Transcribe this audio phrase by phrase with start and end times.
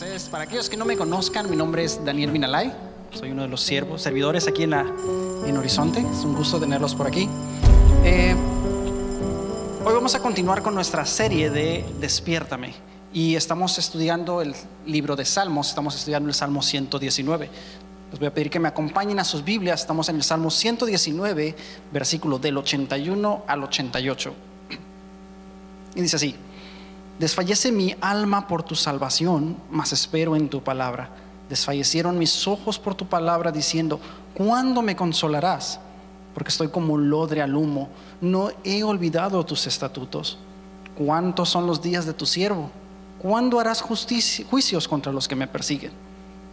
[0.00, 0.30] ustedes.
[0.30, 2.72] Para aquellos que no me conozcan, mi nombre es Daniel Vinalay.
[3.12, 4.86] Soy uno de los siervos, servidores aquí en, la,
[5.44, 6.00] en Horizonte.
[6.00, 7.28] Es un gusto tenerlos por aquí.
[8.02, 8.34] Eh,
[9.84, 12.72] hoy vamos a continuar con nuestra serie de Despiértame.
[13.12, 14.54] Y estamos estudiando el
[14.86, 15.68] libro de Salmos.
[15.68, 17.50] Estamos estudiando el Salmo 119.
[18.10, 19.82] Les voy a pedir que me acompañen a sus Biblias.
[19.82, 21.54] Estamos en el Salmo 119,
[21.92, 24.34] versículo del 81 al 88.
[25.94, 26.34] Y dice así.
[27.20, 31.10] Desfallece mi alma por tu salvación, mas espero en tu palabra.
[31.50, 34.00] Desfallecieron mis ojos por tu palabra, diciendo,
[34.32, 35.80] ¿cuándo me consolarás?
[36.32, 37.90] Porque estoy como lodre al humo.
[38.22, 40.38] No he olvidado tus estatutos.
[40.96, 42.70] ¿Cuántos son los días de tu siervo?
[43.18, 45.92] ¿Cuándo harás juicios contra los que me persiguen?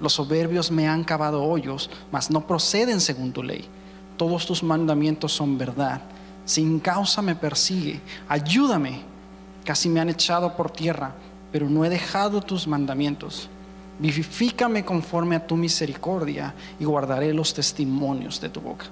[0.02, 3.70] Los soberbios me han cavado hoyos, mas no proceden según tu ley.
[4.18, 6.02] Todos tus mandamientos son verdad.
[6.43, 8.02] Sin causa me persigue.
[8.27, 9.15] Ayúdame
[9.67, 11.12] Casi me han echado por tierra,
[11.52, 13.49] pero no he dejado tus mandamientos.
[13.99, 18.85] Vivifícame conforme a tu misericordia y guardaré los testimonios de tu boca.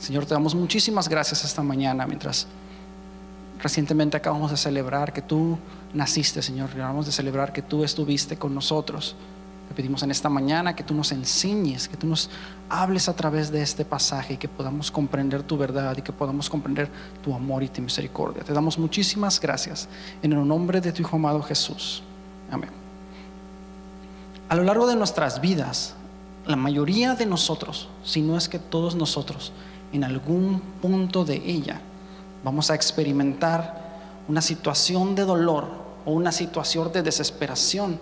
[0.00, 2.48] Señor, te damos muchísimas gracias esta mañana mientras
[3.60, 5.56] recientemente acabamos de celebrar que tú
[5.94, 6.70] naciste, Señor.
[6.70, 9.14] Acabamos de celebrar que tú estuviste con nosotros.
[9.68, 12.28] Te pedimos en esta mañana que tú nos enseñes, que tú nos
[12.68, 16.50] hables a través de este pasaje y que podamos comprender tu verdad y que podamos
[16.50, 16.90] comprender
[17.22, 18.42] tu amor y tu misericordia.
[18.42, 19.88] Te damos muchísimas gracias
[20.22, 22.02] en el nombre de tu Hijo amado Jesús.
[22.50, 22.70] Amén.
[24.48, 25.94] A lo largo de nuestras vidas,
[26.46, 29.52] la mayoría de nosotros, si no es que todos nosotros,
[29.92, 31.80] en algún punto de ella,
[32.44, 33.80] vamos a experimentar
[34.28, 35.68] una situación de dolor
[36.04, 37.98] o una situación de desesperación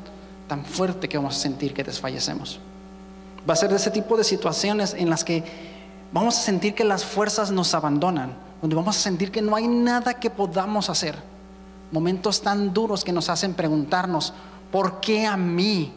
[0.51, 2.59] tan fuerte que vamos a sentir que desfallecemos.
[3.49, 5.45] Va a ser de ese tipo de situaciones en las que
[6.13, 9.69] vamos a sentir que las fuerzas nos abandonan, donde vamos a sentir que no hay
[9.69, 11.15] nada que podamos hacer.
[11.93, 14.33] Momentos tan duros que nos hacen preguntarnos,
[14.73, 15.93] ¿por qué a mí?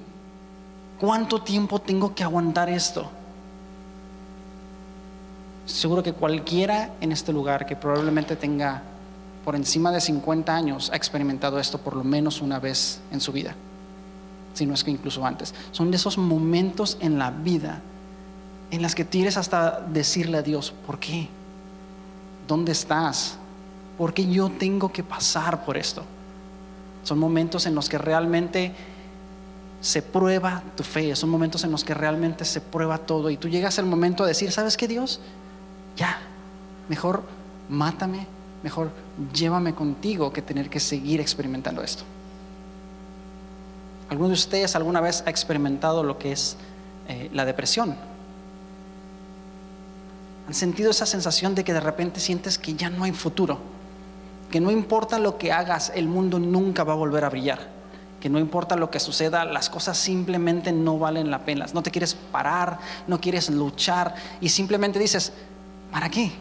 [0.99, 3.09] ¿Cuánto tiempo tengo que aguantar esto?
[5.65, 8.83] Seguro que cualquiera en este lugar que probablemente tenga
[9.43, 13.31] por encima de 50 años ha experimentado esto por lo menos una vez en su
[13.31, 13.55] vida
[14.53, 15.53] si no es que incluso antes.
[15.71, 17.81] Son esos momentos en la vida
[18.71, 21.27] en las que tienes hasta decirle a Dios, ¿por qué?
[22.47, 23.37] ¿Dónde estás?
[23.99, 26.03] ¿Por qué yo tengo que pasar por esto?
[27.03, 28.73] Son momentos en los que realmente
[29.79, 33.47] se prueba tu fe, son momentos en los que realmente se prueba todo y tú
[33.47, 35.19] llegas al momento de decir, ¿sabes qué Dios?
[35.95, 36.19] Ya,
[36.89, 37.23] mejor
[37.69, 38.25] mátame,
[38.63, 38.91] mejor
[39.33, 42.05] llévame contigo que tener que seguir experimentando esto.
[44.13, 46.55] ¿Alguno de ustedes alguna vez ha experimentado lo que es
[47.07, 47.95] eh, la depresión?
[50.47, 53.57] ¿Han sentido esa sensación de que de repente sientes que ya no hay futuro?
[54.51, 57.57] Que no importa lo que hagas, el mundo nunca va a volver a brillar.
[58.21, 61.65] Que no importa lo que suceda, las cosas simplemente no valen la pena.
[61.73, 65.33] No te quieres parar, no quieres luchar y simplemente dices,
[65.91, 66.31] ¿para qué?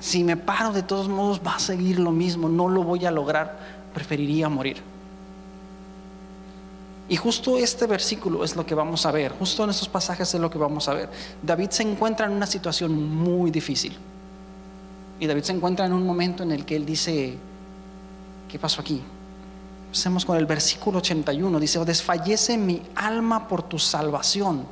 [0.00, 3.10] Si me paro de todos modos va a seguir lo mismo, no lo voy a
[3.10, 3.58] lograr,
[3.92, 4.82] preferiría morir.
[7.10, 10.40] Y justo este versículo es lo que vamos a ver, justo en estos pasajes es
[10.40, 11.10] lo que vamos a ver.
[11.42, 13.98] David se encuentra en una situación muy difícil.
[15.18, 17.36] Y David se encuentra en un momento en el que él dice,
[18.48, 19.02] ¿qué pasó aquí?
[19.86, 24.64] Empecemos con el versículo 81, dice, desfallece mi alma por tu salvación,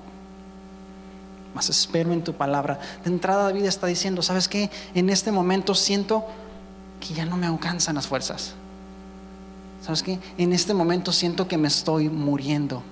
[1.57, 2.79] mas espero en tu palabra.
[3.03, 4.71] De entrada David está diciendo, ¿sabes qué?
[4.95, 6.25] En este momento siento
[7.01, 8.55] que ya no me alcanzan las fuerzas
[9.83, 10.19] ¿Sabes qué?
[10.37, 12.83] En este momento siento que me estoy muriendo.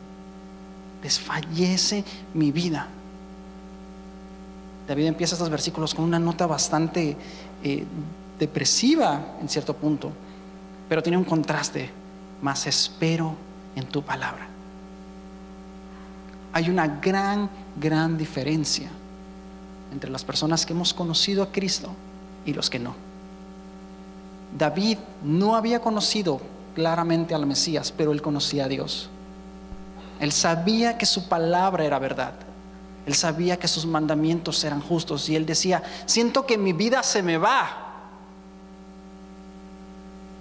[1.03, 2.05] Desfallece
[2.35, 2.89] mi vida.
[4.87, 7.17] David empieza estos versículos con una nota bastante
[7.63, 7.85] eh,
[8.39, 10.13] depresiva en cierto punto,
[10.89, 11.91] pero tiene un contraste,
[12.41, 13.35] más espero
[13.75, 14.47] en tu palabra.
[16.53, 18.89] Hay una gran, gran diferencia
[19.93, 21.91] entre las personas que hemos conocido a Cristo
[22.45, 22.95] y los que no.
[24.57, 26.41] David no había conocido
[26.77, 29.09] claramente al Mesías, pero él conocía a Dios.
[30.21, 32.35] Él sabía que su palabra era verdad.
[33.07, 37.23] Él sabía que sus mandamientos eran justos y él decía, siento que mi vida se
[37.23, 37.85] me va,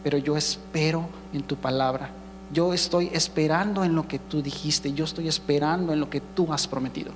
[0.04, 2.10] pero yo espero en tu palabra.
[2.52, 6.52] Yo estoy esperando en lo que tú dijiste, yo estoy esperando en lo que tú
[6.52, 7.14] has prometido.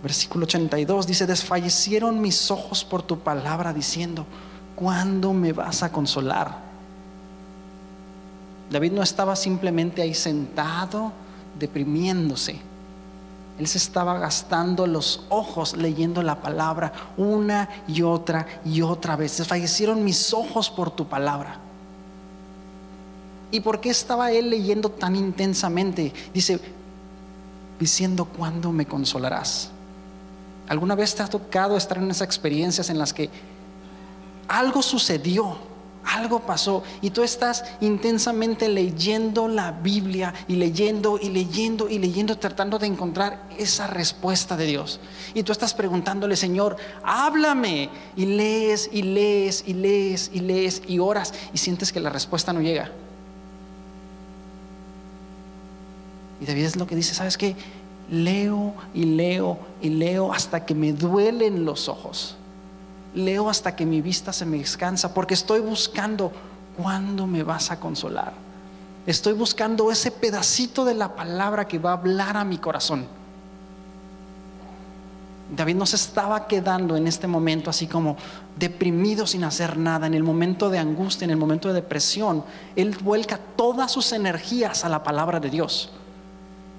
[0.00, 4.26] Versículo 82 dice, desfallecieron mis ojos por tu palabra diciendo,
[4.78, 6.56] ¿cuándo me vas a consolar?
[8.70, 11.12] David no estaba simplemente ahí sentado,
[11.58, 12.60] deprimiéndose.
[13.58, 19.38] Él se estaba gastando los ojos leyendo la palabra una y otra y otra vez.
[19.38, 21.58] Desfallecieron mis ojos por tu palabra.
[23.50, 26.12] ¿Y por qué estaba él leyendo tan intensamente?
[26.32, 26.60] Dice,
[27.80, 29.70] diciendo, ¿cuándo me consolarás?
[30.68, 33.28] ¿Alguna vez te ha tocado estar en esas experiencias en las que
[34.48, 35.56] algo sucedió,
[36.04, 42.38] algo pasó y tú estás intensamente leyendo la Biblia y leyendo y leyendo y leyendo,
[42.38, 45.00] tratando de encontrar esa respuesta de Dios?
[45.34, 50.98] Y tú estás preguntándole, Señor, háblame y lees y lees y lees y lees y
[50.98, 52.90] oras y sientes que la respuesta no llega.
[56.40, 57.54] Y David es lo que dice, ¿sabes qué?
[58.10, 62.37] Leo y leo y leo hasta que me duelen los ojos.
[63.14, 66.32] Leo hasta que mi vista se me descansa porque estoy buscando
[66.76, 68.32] cuándo me vas a consolar.
[69.06, 73.06] Estoy buscando ese pedacito de la palabra que va a hablar a mi corazón.
[75.50, 78.16] David no se estaba quedando en este momento así como
[78.58, 82.44] deprimido sin hacer nada, en el momento de angustia, en el momento de depresión.
[82.76, 85.90] Él vuelca todas sus energías a la palabra de Dios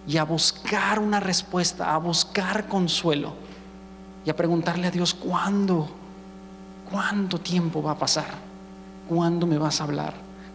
[0.08, 3.34] y a buscar una respuesta, a buscar consuelo
[4.24, 5.90] y a preguntarle a Dios, ¿cuándo?
[6.92, 8.28] ¿Cuánto tiempo va a pasar?
[9.08, 10.14] ¿Cuándo me vas a hablar?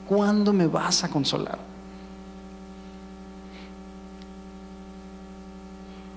[0.09, 1.59] ¿Cuándo me vas a consolar?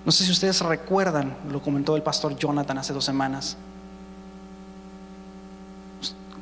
[0.05, 3.57] No sé si ustedes recuerdan, lo comentó el pastor Jonathan hace dos semanas.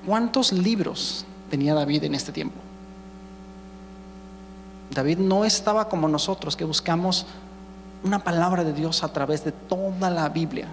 [0.06, 2.60] ¿Cuántos libros tenía David en este tiempo?
[4.92, 7.26] David no estaba como nosotros que buscamos
[8.04, 10.68] una palabra de Dios a través de toda la Biblia.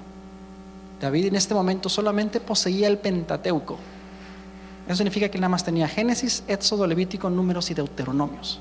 [1.02, 3.76] David en este momento solamente poseía el Pentateuco.
[4.87, 8.60] Eso significa que nada más tenía Génesis, Éxodo, Levítico, Números y Deuteronomios.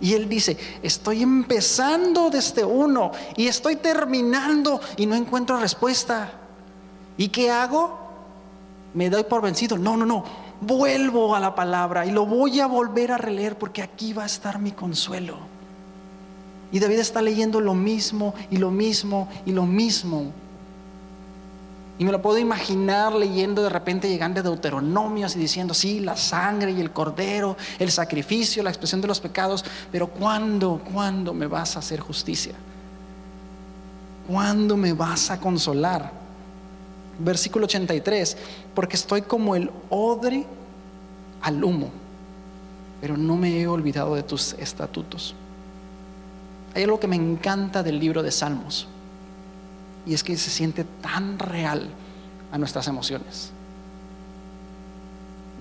[0.00, 6.32] Y él dice, estoy empezando desde uno y estoy terminando y no encuentro respuesta.
[7.18, 7.98] ¿Y qué hago?
[8.94, 9.76] Me doy por vencido.
[9.76, 10.24] No, no, no
[10.62, 14.26] vuelvo a la palabra y lo voy a volver a releer porque aquí va a
[14.26, 15.36] estar mi consuelo.
[16.72, 20.32] Y David está leyendo lo mismo y lo mismo y lo mismo.
[21.98, 26.16] Y me lo puedo imaginar leyendo de repente llegando a Deuteronomios y diciendo, sí, la
[26.16, 31.48] sangre y el cordero, el sacrificio, la expresión de los pecados, pero ¿cuándo, cuándo me
[31.48, 32.54] vas a hacer justicia?
[34.28, 36.18] ¿Cuándo me vas a consolar?
[37.18, 38.36] versículo 83,
[38.74, 40.46] porque estoy como el odre
[41.42, 41.90] al humo,
[43.00, 45.34] pero no me he olvidado de tus estatutos.
[46.74, 48.86] Hay algo que me encanta del libro de Salmos,
[50.08, 51.88] y es que se siente tan real
[52.50, 53.50] a nuestras emociones.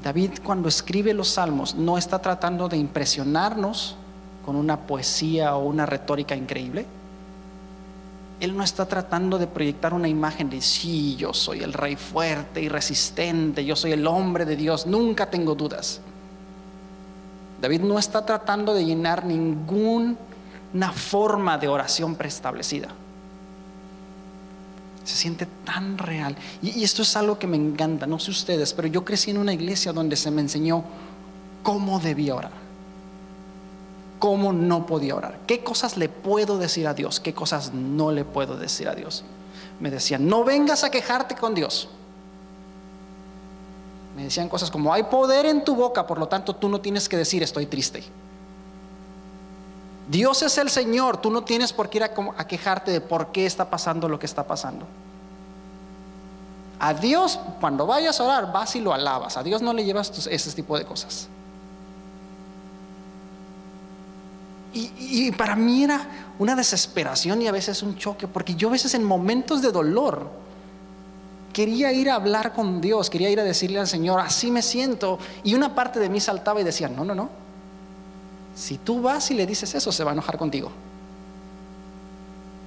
[0.02, 3.98] David cuando escribe los salmos no está tratando de impresionarnos
[4.46, 6.86] con una poesía o una retórica increíble,
[8.40, 12.62] él no está tratando de proyectar una imagen de sí, yo soy el rey fuerte
[12.62, 16.00] y resistente, yo soy el hombre de Dios, nunca tengo dudas.
[17.60, 20.16] David no está tratando de llenar ninguna
[20.94, 22.90] forma de oración preestablecida.
[25.08, 26.36] Se siente tan real.
[26.62, 29.54] Y, esto es algo que me encanta, no sé ustedes, pero yo crecí en una
[29.54, 30.84] iglesia donde se me enseñó
[31.64, 32.68] cómo debía orar
[34.20, 38.26] cómo no podía orar, qué cosas le puedo decir a Dios, qué cosas no le
[38.26, 39.24] puedo decir a Dios.
[39.80, 41.88] Me decían, no vengas a quejarte con Dios.
[44.16, 47.08] Me decían cosas como, hay poder en tu boca, por lo tanto tú no tienes
[47.08, 48.04] que decir estoy triste.
[50.08, 53.46] Dios es el Señor, tú no tienes por qué ir a, quejarte de por qué
[53.46, 54.86] está pasando lo que está pasando.
[56.80, 59.36] A Dios, cuando vayas a orar, vas y lo alabas.
[59.36, 61.28] A Dios no le llevas ese tipo de cosas.
[64.74, 68.94] Y, para mí era una desesperación y a veces un choque, porque yo a veces
[68.94, 70.30] en momentos de dolor
[71.52, 75.18] quería ir a hablar con Dios, quería ir a decirle al Señor, así me siento.
[75.44, 77.47] Y una parte de mí saltaba y decía, no, no, no.
[78.58, 80.72] Si tú vas y le dices eso, se va a enojar contigo.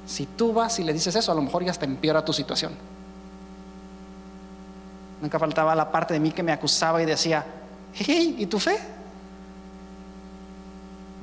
[0.06, 2.72] Si tú vas y le dices eso, a lo mejor ya hasta empeora tu situación.
[5.20, 7.44] Nunca faltaba la parte de mí que me acusaba y decía,
[7.92, 8.78] hey, ¿y tu fe?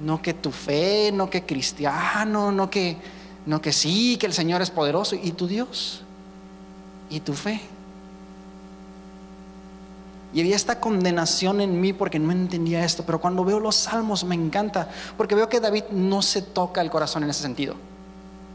[0.04, 2.98] No que tu fe, no que cristiano, no que,
[3.46, 5.16] no que sí, que el Señor es poderoso.
[5.16, 6.02] ¿Y tu Dios?
[7.10, 7.62] ¿Y tu fe?
[10.34, 13.04] Y había esta condenación en mí porque no entendía esto.
[13.06, 14.90] Pero cuando veo los salmos me encanta.
[15.16, 17.76] Porque veo que David no se toca el corazón en ese sentido.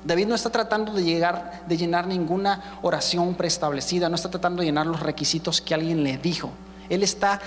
[0.04, 4.08] David no está tratando de llegar, de llenar ninguna oración preestablecida.
[4.08, 6.50] No está tratando de llenar los requisitos que alguien le dijo.
[6.88, 7.40] Él está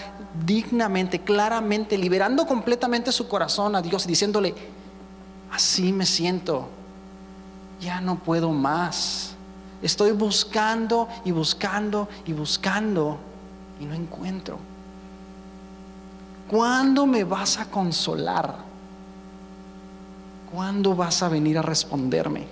[0.45, 4.55] dignamente, claramente, liberando completamente su corazón a Dios, diciéndole,
[5.51, 6.67] así me siento,
[7.79, 9.35] ya no puedo más.
[9.83, 13.19] Estoy buscando y buscando y buscando
[13.79, 14.59] y no encuentro.
[16.49, 18.55] ¿Cuándo me vas a consolar?
[20.51, 22.45] ¿Cuándo vas a venir a responderme?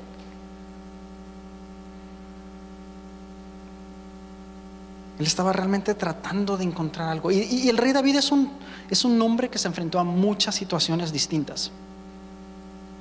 [5.20, 7.32] Él estaba realmente tratando de encontrar algo.
[7.32, 8.52] Y, el rey David es un,
[8.90, 11.72] es un hombre que se enfrentó a muchas situaciones distintas.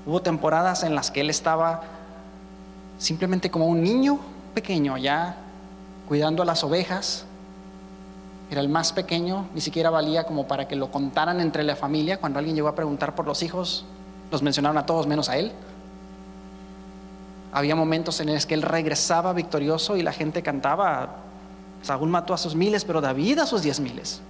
[0.05, 1.83] Hubo temporadas en las que él estaba
[2.99, 4.21] simplemente como un niño
[4.55, 5.37] pequeño ya
[6.07, 7.25] cuidando a las ovejas.
[8.53, 12.19] Era el más pequeño, ni siquiera valía como para que lo contaran entre la familia.
[12.19, 13.87] Cuando alguien llegó a preguntar por los hijos,
[14.31, 15.53] los mencionaron a todos menos a él.
[17.51, 21.17] Había momentos en los que él regresaba victorioso y la gente cantaba,
[21.81, 24.21] Saúl mató a sus miles, pero David a sus diez miles.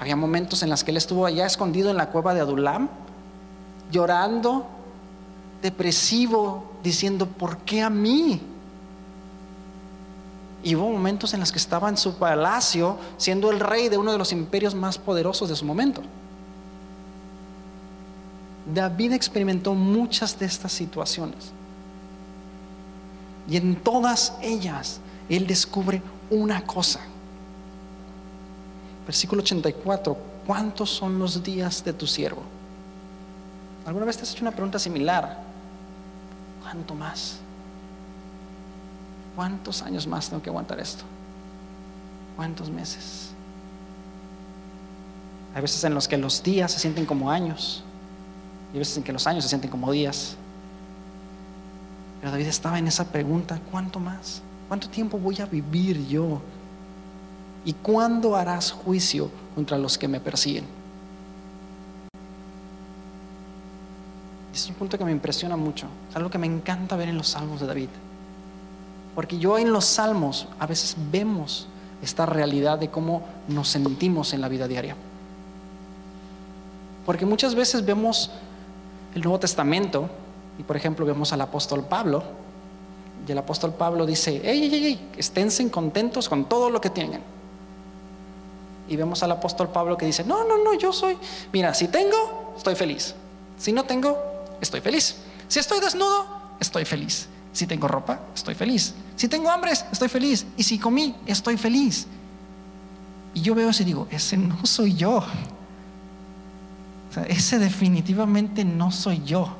[0.00, 2.88] Había momentos en los que él estuvo allá escondido en la cueva de Adulam,
[3.92, 4.66] llorando,
[5.62, 8.40] depresivo, diciendo, ¿por qué a mí?
[10.64, 14.10] Y hubo momentos en los que estaba en su palacio siendo el rey de uno
[14.10, 16.02] de los imperios más poderosos de su momento.
[18.72, 21.52] David experimentó muchas de estas situaciones.
[23.46, 27.00] Y en todas ellas él descubre una cosa.
[29.06, 30.16] Versículo 84,
[30.46, 32.42] ¿cuántos son los días de tu siervo?
[33.84, 35.42] ¿Alguna vez te has hecho una pregunta similar?
[36.62, 37.38] ¿Cuánto más?
[39.36, 41.04] ¿Cuántos años más tengo que aguantar esto?
[42.36, 43.30] ¿Cuántos meses?
[45.54, 47.82] Hay veces en los que los días se sienten como años
[48.72, 50.36] y hay veces en que los años se sienten como días.
[52.20, 54.42] Pero David estaba en esa pregunta, ¿cuánto más?
[54.66, 56.40] ¿Cuánto tiempo voy a vivir yo?
[57.64, 60.64] ¿Y cuándo harás juicio contra los que me persiguen?
[64.52, 65.86] Es un punto que me impresiona mucho.
[66.10, 67.88] Es algo que me encanta ver en los salmos de David.
[69.14, 71.68] Porque yo en los salmos a veces vemos
[72.02, 74.96] esta realidad de cómo nos sentimos en la vida diaria.
[77.06, 78.30] Porque muchas veces vemos
[79.14, 80.08] el Nuevo Testamento
[80.58, 82.22] y por ejemplo vemos al apóstol Pablo
[83.26, 87.22] y el apóstol Pablo dice, hey, hey, hey, esténse contentos con todo lo que tienen.
[88.86, 91.16] Y vemos al apóstol Pablo que dice, no, no, no, yo soy,
[91.52, 93.14] mira, si tengo, estoy feliz.
[93.58, 94.18] Si no tengo,
[94.60, 95.16] estoy feliz.
[95.48, 96.26] Si estoy desnudo,
[96.60, 97.28] estoy feliz.
[97.54, 98.94] Si tengo ropa, estoy feliz.
[99.14, 100.44] Si tengo hambre, estoy feliz.
[100.56, 102.08] Y si comí, estoy feliz.
[103.32, 105.24] Y yo veo eso y digo, ese no soy yo.
[107.28, 109.56] ese definitivamente no soy yo.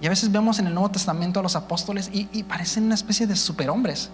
[0.00, 2.94] Y a veces vemos en el Nuevo Testamento a los apóstoles y, y parecen una
[2.94, 4.08] especie de superhombres.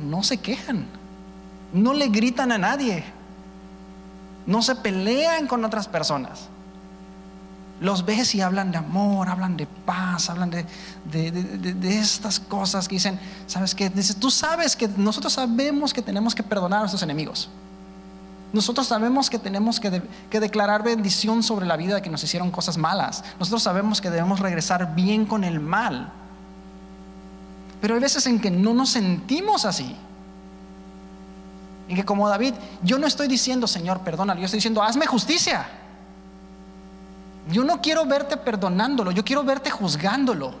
[0.00, 0.86] No se quejan,
[1.72, 3.04] no le gritan a nadie,
[4.44, 6.48] no se pelean con otras personas.
[7.80, 10.66] Los ves y hablan de amor, hablan de paz, hablan de,
[11.82, 13.88] estas cosas que dicen, ¿sabes qué?
[13.88, 17.48] Dice, tú sabes que nosotros sabemos que tenemos que perdonar a nuestros enemigos.
[18.52, 22.50] Nosotros sabemos que tenemos que, que, declarar bendición sobre la vida de que nos hicieron
[22.50, 23.24] cosas malas.
[23.38, 26.12] Nosotros sabemos que debemos regresar bien con el mal.
[27.80, 29.96] Pero hay veces en que no nos sentimos así.
[31.88, 35.66] En que como David, yo no estoy diciendo, Señor, perdónalo, yo estoy diciendo, hazme justicia.
[37.50, 40.54] Yo no quiero verte perdonándolo, yo quiero verte juzgándolo.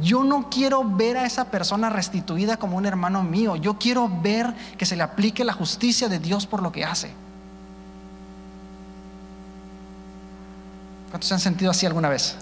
[0.00, 3.56] Yo no quiero ver a esa persona restituida como un hermano mío.
[3.56, 7.12] Yo quiero ver que se le aplique la justicia de Dios por lo que hace.
[11.10, 12.36] ¿Cuántos se han sentido así alguna vez?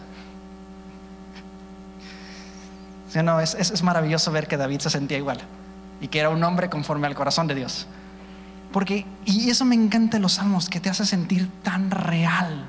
[3.24, 5.40] no, es, es maravilloso ver que David se sentía igual
[6.00, 7.86] y que era un hombre conforme al corazón de Dios.
[8.72, 12.66] Porque, y eso me encanta en los salmos, que te hace sentir tan real.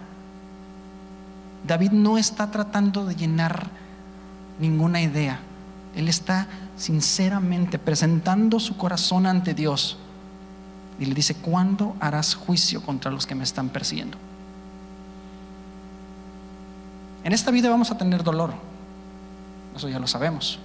[1.68, 3.68] David no está tratando de llenar
[4.60, 5.40] ninguna idea.
[5.96, 9.98] Él está sinceramente presentando su corazón ante Dios
[11.00, 14.18] y le dice, ¿cuándo harás juicio contra los que me están persiguiendo?
[17.24, 18.54] En esta vida vamos a tener dolor,
[19.76, 20.60] eso ya lo sabemos.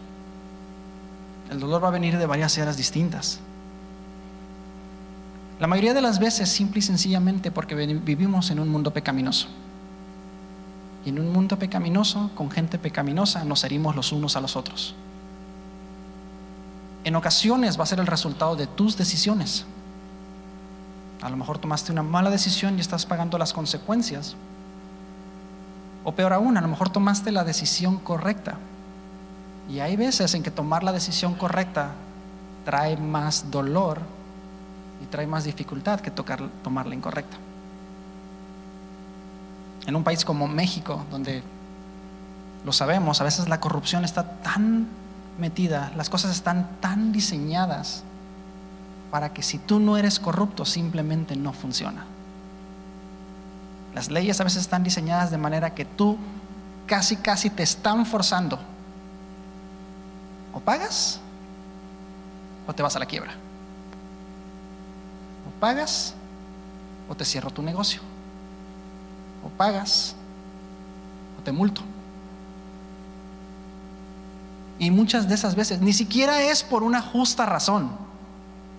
[1.51, 3.41] El dolor va a venir de varias eras distintas.
[5.59, 9.49] La mayoría de las veces simple y sencillamente porque vivimos en un mundo pecaminoso.
[11.05, 14.95] Y en un mundo pecaminoso, con gente pecaminosa, nos herimos los unos a los otros.
[17.05, 19.65] En ocasiones va a ser el resultado de tus decisiones.
[21.23, 24.35] A lo mejor tomaste una mala decisión y estás pagando las consecuencias.
[26.05, 28.59] O peor aún, a lo mejor tomaste la decisión correcta.
[29.71, 31.93] Y hay veces en que tomar la decisión correcta
[32.65, 34.16] trae más dolor
[35.17, 37.39] trae más dificultad que tocar, tomar la incorrecta
[39.87, 41.43] en un país como México, donde
[42.67, 44.87] lo sabemos, a veces la corrupción está tan
[45.39, 48.03] metida, las cosas están tan diseñadas
[49.11, 52.05] para que si tú no eres corrupto simplemente no funciona.
[53.95, 56.19] Las leyes a veces están diseñadas de manera que tú
[56.87, 58.59] casi, casi te están forzando.
[60.53, 61.21] O pagas
[62.67, 63.46] o te vas a la quiebra.
[65.61, 66.15] Pagas
[67.09, 68.01] o te cierro tu negocio.
[69.45, 70.15] O pagas
[71.39, 71.83] o te multo.
[74.79, 77.91] Y muchas de esas veces ni siquiera es por una justa razón,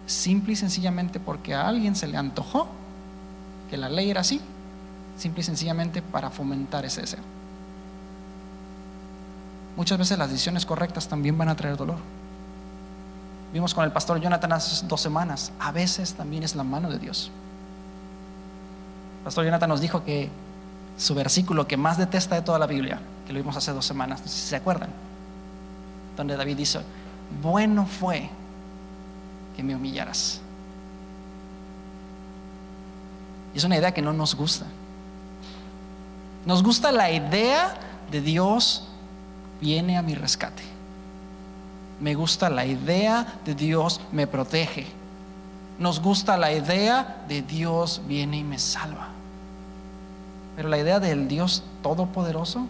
[0.05, 2.67] simple y sencillamente porque a alguien se le antojó
[3.69, 4.39] que la ley era así,
[5.17, 7.19] simple y sencillamente para fomentar ese deseo.
[9.75, 11.97] Muchas veces las decisiones correctas también van a traer dolor.
[13.53, 16.99] Vimos con el pastor Jonathan hace dos semanas, a veces también es la mano de
[16.99, 17.31] Dios.
[19.19, 20.29] El pastor Jonathan nos dijo que
[20.97, 24.21] su versículo que más detesta de toda la Biblia, que lo vimos hace dos semanas,
[24.21, 24.89] no sé si se acuerdan,
[26.15, 26.81] donde David dice,
[27.41, 28.29] bueno fue
[29.55, 30.41] que me humillaras.
[33.53, 34.65] Y es una idea que no nos gusta.
[36.45, 37.73] Nos gusta la idea
[38.11, 38.87] de Dios
[39.59, 40.76] viene a mi rescate.
[41.99, 44.87] Me gusta la idea de Dios me protege.
[45.79, 49.09] Nos gusta la idea de Dios viene y me salva.
[50.55, 52.67] Pero la idea del Dios todopoderoso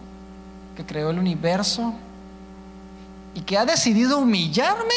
[0.76, 1.94] que creó el universo
[3.34, 4.94] y que ha decidido humillarme,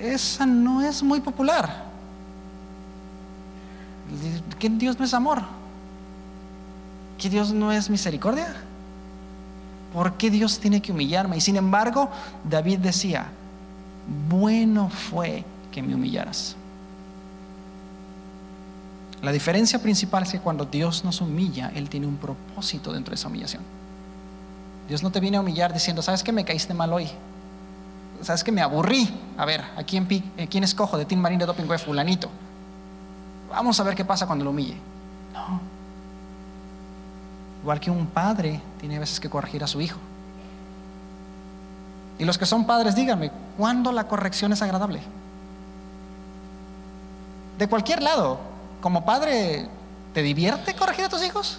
[0.00, 1.84] esa no es muy popular.
[4.58, 5.42] ¿Que Dios no es amor?
[7.18, 8.54] ¿Que Dios no es misericordia?
[9.94, 11.36] ¿Por qué Dios tiene que humillarme?
[11.36, 12.10] Y sin embargo,
[12.42, 13.28] David decía,
[14.28, 16.56] bueno fue que me humillaras.
[19.22, 23.14] La diferencia principal es que cuando Dios nos humilla, Él tiene un propósito dentro de
[23.14, 23.62] esa humillación.
[24.88, 27.08] Dios no te viene a humillar diciendo, ¿sabes que me caíste mal hoy?
[28.20, 29.08] ¿Sabes que me aburrí?
[29.38, 31.66] A ver, ¿a quién, eh, quién escojo de Team Marine de Doping?
[31.78, 32.28] Fulanito.
[33.48, 34.76] Vamos a ver qué pasa cuando lo humille.
[35.32, 35.73] No.
[37.64, 39.98] Igual que un padre tiene a veces que corregir a su hijo.
[42.18, 45.00] Y los que son padres, díganme, ¿cuándo la corrección es agradable?
[47.56, 48.38] De cualquier lado,
[48.82, 49.66] como padre,
[50.12, 51.58] ¿te divierte corregir a tus hijos?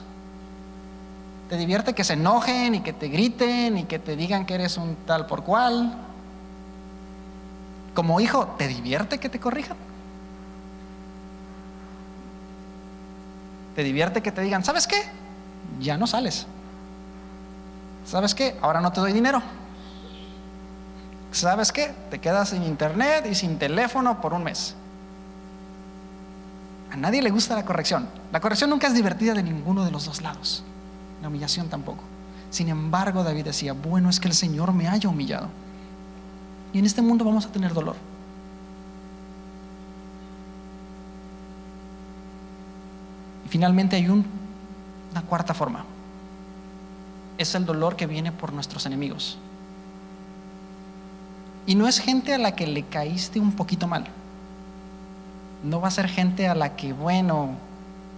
[1.50, 4.78] ¿Te divierte que se enojen y que te griten y que te digan que eres
[4.78, 5.92] un tal por cual?
[7.96, 9.78] Como hijo, ¿te divierte que te corrijan?
[13.76, 15.25] ¿Te divierte que te digan, ¿sabes qué?
[15.80, 16.48] Ya no sales.
[18.06, 18.56] ¿Sabes qué?
[18.62, 19.42] Ahora no te doy dinero.
[21.32, 21.94] ¿Sabes qué?
[22.10, 24.76] Te quedas sin internet y sin teléfono por un mes.
[26.92, 28.08] A nadie le gusta la corrección.
[28.32, 30.64] La corrección nunca es divertida de ninguno de los dos lados
[31.26, 32.04] la humillación tampoco.
[32.52, 35.48] Sin embargo, David decía, bueno es que el Señor me haya humillado.
[36.72, 37.96] Y en este mundo vamos a tener dolor.
[43.46, 44.08] Y finalmente hay
[45.16, 45.86] una cuarta forma.
[47.38, 49.38] Es el dolor que viene por nuestros enemigos.
[51.66, 54.06] Y no es gente a la que le caíste un poquito mal.
[55.64, 57.52] No va a ser gente a la que, bueno,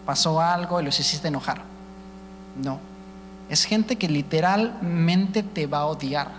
[0.06, 1.62] pasó algo y los hiciste enojar.
[2.62, 2.80] No.
[3.48, 6.32] Es gente que literalmente te va a odiar.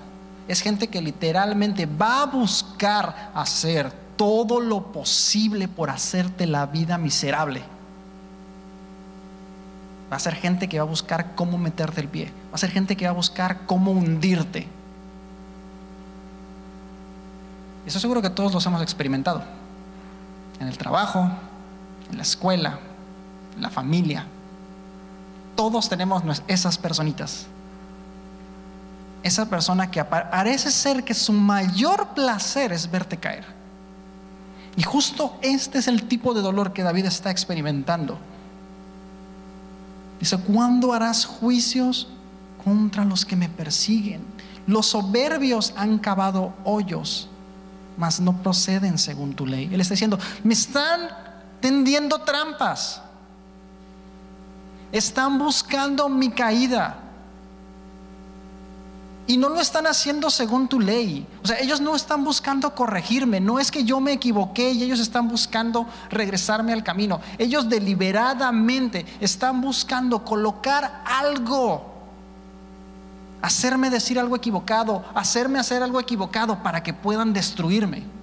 [0.49, 6.99] Es gente que literalmente va a buscar hacer todo lo posible por hacerte la vida
[6.99, 7.63] miserable.
[10.11, 12.33] Va a ser gente que va a buscar cómo meterte el pie.
[12.51, 14.67] Va a ser gente que va a buscar cómo hundirte.
[17.87, 19.43] Eso seguro que todos los hemos experimentado.
[20.61, 21.31] En el trabajo,
[22.11, 22.79] en la escuela,
[23.55, 24.27] en la familia,
[25.57, 27.47] todos tenemos esas personitas.
[29.23, 33.45] Esa persona que parece ser que su mayor placer es verte caer.
[34.77, 38.19] Y justo este es el tipo de dolor que David está experimentando.
[40.19, 42.09] Dice, ¿cuándo harás juicios
[42.65, 44.23] contra los que me persiguen?
[44.67, 47.29] Los soberbios han cavado hoyos,
[47.97, 49.71] mas no proceden según tu ley.
[49.73, 51.09] Él está diciendo, me están
[51.61, 53.01] tendiendo trampas.
[54.93, 57.08] Están buscando mi caída.
[59.29, 61.27] Y no lo están haciendo según tu ley.
[61.45, 63.41] O sea, ellos no están buscando corregirme.
[63.41, 67.21] No es que yo me equivoqué y ellos están buscando regresarme al camino.
[67.37, 71.85] Ellos deliberadamente están buscando colocar algo.
[73.43, 75.05] Hacerme decir algo equivocado.
[75.15, 78.18] Hacerme hacer algo equivocado para que puedan destruirme.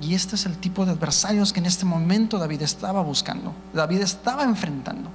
[0.00, 4.00] Y este es el tipo de adversarios que en este momento David estaba buscando, David
[4.00, 5.10] estaba enfrentando.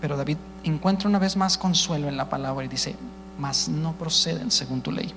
[0.00, 2.94] Pero David encuentra una vez más consuelo en la palabra y dice,
[3.38, 5.12] mas no proceden según tu ley.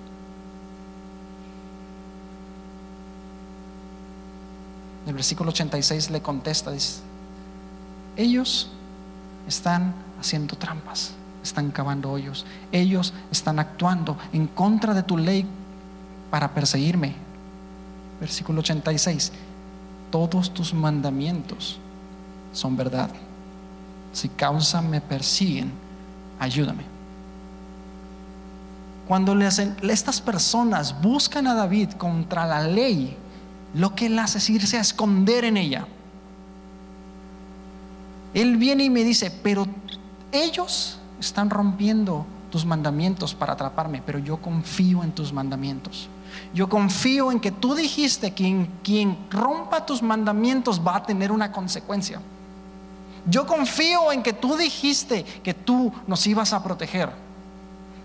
[5.10, 7.02] el versículo 86 le contesta, dice,
[8.16, 8.70] ellos
[9.48, 15.46] están haciendo trampas, están cavando hoyos, ellos están actuando en contra de tu ley
[16.30, 17.16] para perseguirme.
[18.20, 19.32] Versículo 86,
[20.12, 21.80] todos tus mandamientos
[22.52, 23.10] son verdad.
[24.12, 25.72] Si causa me persiguen,
[26.40, 26.84] ayúdame.
[29.08, 33.18] Cuando estas personas buscan a David contra la ley,
[33.74, 35.88] lo que él hace es irse a esconder en ella.
[38.34, 39.66] Él viene y me dice, pero
[40.32, 46.10] ellos están rompiendo tus mandamientos para atraparme, pero yo confío en tus mandamientos.
[46.54, 51.52] Yo confío en que tú dijiste que quien, rompa tus mandamientos va a tener una
[51.52, 52.22] consecuencia.
[53.26, 57.12] Yo confío en que tú dijiste que tú nos ibas a proteger.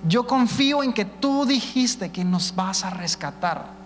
[0.07, 3.85] Yo confío en que tú dijiste que nos vas a rescatar.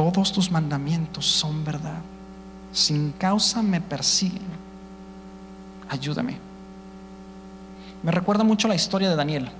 [0.00, 2.00] todos tus mandamientos son verdad.
[2.72, 4.42] Sin causa me persiguen.
[5.88, 6.38] Ayúdame.
[8.02, 9.50] Me recuerda mucho la historia de Daniel.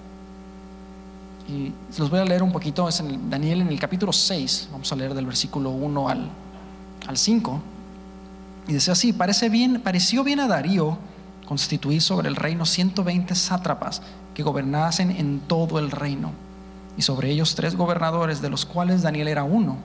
[1.49, 2.89] Y los voy a leer un poquito.
[2.89, 4.69] Es en Daniel en el capítulo 6.
[4.71, 6.29] Vamos a leer del versículo 1 al,
[7.07, 7.61] al 5.
[8.69, 10.99] Y dice así: pareció bien a Darío
[11.47, 14.03] constituir sobre el reino 120 sátrapas
[14.35, 16.31] que gobernasen en todo el reino.
[16.97, 19.79] Y sobre ellos tres gobernadores, de los cuales Daniel era uno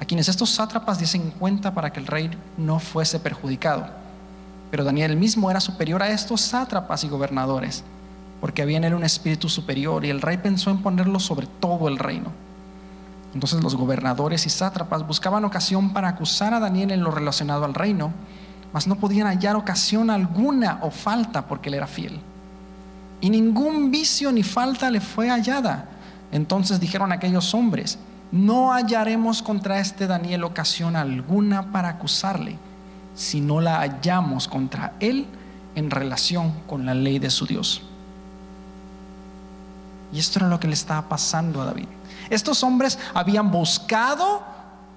[0.00, 3.86] a quienes estos sátrapas dicen cuenta para que el rey no fuese perjudicado.
[4.70, 7.84] Pero Daniel mismo era superior a estos sátrapas y gobernadores,
[8.40, 11.86] porque había en él un espíritu superior y el rey pensó en ponerlo sobre todo
[11.86, 12.32] el reino.
[13.34, 17.74] Entonces los gobernadores y sátrapas buscaban ocasión para acusar a Daniel en lo relacionado al
[17.74, 18.10] reino,
[18.72, 22.20] mas no podían hallar ocasión alguna o falta porque él era fiel.
[23.20, 25.90] Y ningún vicio ni falta le fue hallada.
[26.32, 27.98] Entonces dijeron aquellos hombres,
[28.32, 32.56] no hallaremos contra este Daniel ocasión alguna para acusarle,
[33.14, 35.26] si no la hallamos contra él
[35.74, 37.82] en relación con la ley de su Dios.
[40.12, 41.86] Y esto era lo que le estaba pasando a David.
[42.30, 44.42] Estos hombres habían buscado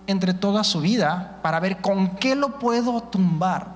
[0.08, 3.68] entre toda su vida para ver con qué lo puedo tumbar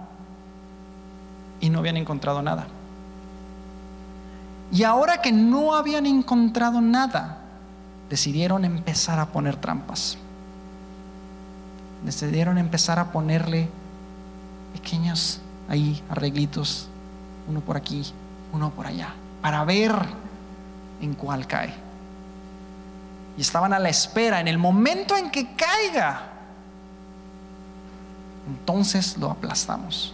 [1.59, 2.67] y no habían encontrado nada.
[4.71, 7.37] Y ahora que no habían encontrado nada,
[8.09, 10.17] decidieron empezar a poner trampas.
[12.03, 13.69] Decidieron empezar a ponerle
[14.73, 16.87] pequeños ahí arreglitos,
[17.47, 18.03] uno por aquí,
[18.53, 19.93] uno por allá, para ver
[21.01, 21.73] en cuál cae.
[23.37, 26.23] Y estaban a la espera, en el momento en que caiga,
[28.47, 30.13] entonces lo aplastamos.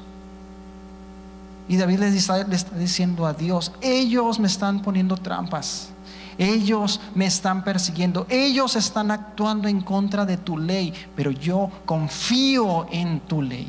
[1.67, 5.89] Y David le está, le está diciendo a Dios, ellos me están poniendo trampas.
[6.37, 12.87] Ellos me están persiguiendo, ellos están actuando en contra de tu ley, pero yo confío
[12.91, 13.67] en tu ley.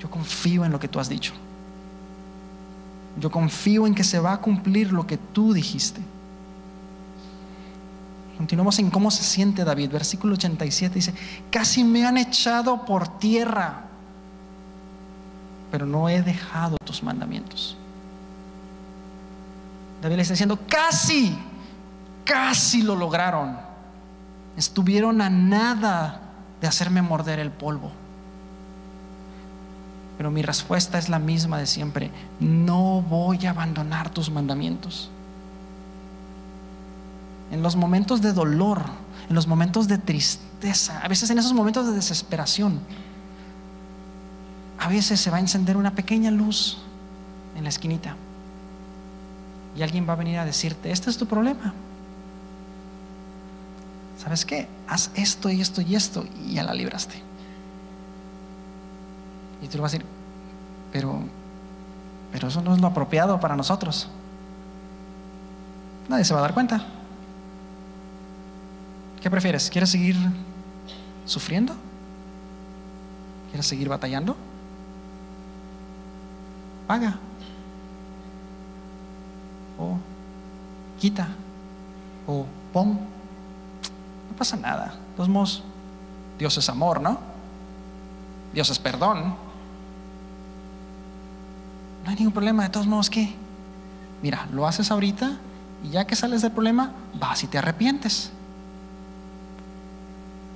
[0.00, 1.32] Yo confío en lo que tú has dicho.
[3.18, 6.00] Yo confío en que se va a cumplir lo que tú dijiste.
[8.38, 9.90] Continuamos en cómo se siente David.
[9.90, 11.14] Versículo 87 dice,
[11.50, 13.84] casi me han echado por tierra,
[15.70, 17.76] pero no he dejado tus mandamientos.
[20.00, 21.36] David le está diciendo, casi,
[22.24, 23.58] casi lo lograron.
[24.56, 26.20] Estuvieron a nada
[26.60, 27.90] de hacerme morder el polvo.
[30.16, 32.10] Pero mi respuesta es la misma de siempre.
[32.40, 35.10] No voy a abandonar tus mandamientos.
[37.50, 38.82] En los momentos de dolor,
[39.28, 42.80] en los momentos de tristeza, a veces en esos momentos de desesperación,
[44.78, 46.78] a veces se va a encender una pequeña luz
[47.56, 48.16] en la esquinita.
[49.80, 51.72] Y alguien va a venir a decirte, este es tu problema.
[54.18, 54.68] ¿Sabes qué?
[54.86, 57.14] Haz esto y esto y esto y ya la libraste.
[59.62, 60.06] Y tú le vas a decir,
[60.92, 61.20] pero,
[62.30, 64.10] pero eso no es lo apropiado para nosotros.
[66.10, 66.84] Nadie se va a dar cuenta.
[69.22, 69.70] ¿Qué prefieres?
[69.70, 70.16] ¿Quieres seguir
[71.24, 71.74] sufriendo?
[73.48, 74.36] ¿Quieres seguir batallando?
[76.86, 77.18] Paga
[79.80, 79.96] o
[81.00, 81.28] quita
[82.26, 82.92] o pon.
[82.92, 84.86] No pasa nada.
[84.86, 85.62] De todos modos,
[86.38, 87.18] Dios es amor, ¿no?
[88.52, 89.34] Dios es perdón.
[92.04, 92.62] No hay ningún problema.
[92.64, 93.34] De todos modos, ¿qué?
[94.22, 95.38] Mira, lo haces ahorita
[95.82, 98.30] y ya que sales del problema, vas y te arrepientes.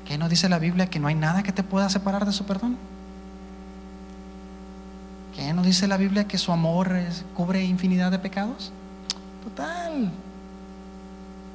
[0.04, 2.44] ¿Qué no dice la Biblia que no hay nada que te pueda separar de su
[2.44, 2.76] perdón?
[5.34, 6.94] ¿Qué no dice la Biblia que su amor
[7.34, 8.70] cubre infinidad de pecados?
[9.44, 10.11] Total.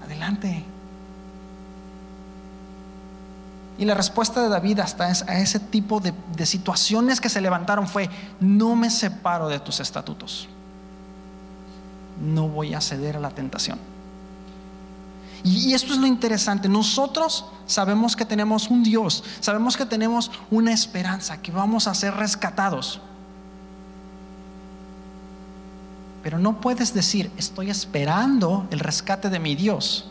[0.03, 0.63] Adelante.
[3.77, 7.87] Y la respuesta de David hasta a ese tipo de, de situaciones que se levantaron
[7.87, 10.49] fue, no me separo de tus estatutos.
[12.21, 13.79] No voy a ceder a la tentación.
[15.43, 16.67] Y, esto es lo interesante.
[16.67, 22.13] Nosotros sabemos que tenemos un Dios, sabemos que tenemos una esperanza, que vamos a ser
[22.15, 23.01] rescatados.
[26.23, 30.05] Pero no puedes decir, estoy esperando el rescate de mi Dios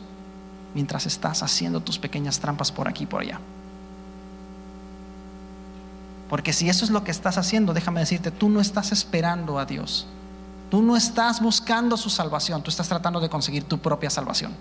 [0.74, 3.40] mientras estás haciendo tus pequeñas trampas por aquí y por allá.
[6.28, 9.64] Porque si eso es lo que estás haciendo, déjame decirte, tú no estás esperando a
[9.64, 10.06] Dios.
[10.70, 14.52] Tú no estás buscando su salvación, tú estás tratando de conseguir tu propia salvación.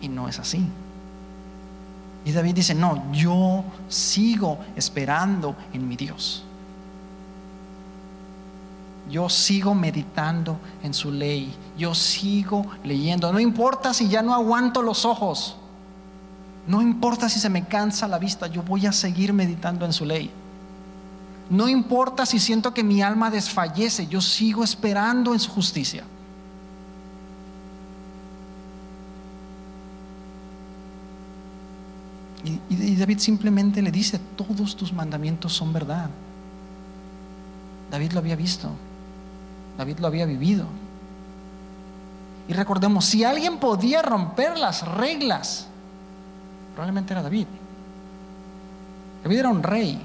[0.00, 0.66] Y no es así.
[2.26, 6.42] Y David dice, no, yo sigo esperando en mi Dios.
[9.08, 11.54] Yo sigo meditando en su ley.
[11.78, 13.32] Yo sigo leyendo.
[13.32, 15.56] No importa si ya no aguanto los ojos.
[16.66, 18.48] No importa si se me cansa la vista.
[18.48, 20.28] Yo voy a seguir meditando en su ley.
[21.48, 24.08] No importa si siento que mi alma desfallece.
[24.08, 26.02] Yo sigo esperando en su justicia.
[32.68, 36.10] Y, David simplemente le dice, todos tus mandamientos son verdad.
[37.90, 38.70] David lo había visto,
[39.78, 40.66] David lo había vivido.
[42.48, 45.68] Y recordemos, si alguien podía romper las reglas,
[46.74, 47.46] probablemente era David.
[49.22, 50.00] David era un rey.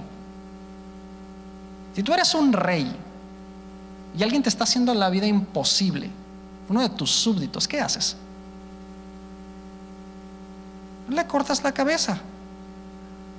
[1.95, 2.95] Si tú eres un rey
[4.17, 6.09] y alguien te está haciendo la vida imposible,
[6.69, 8.15] uno de tus súbditos, ¿qué haces?
[11.09, 12.21] Le cortas la cabeza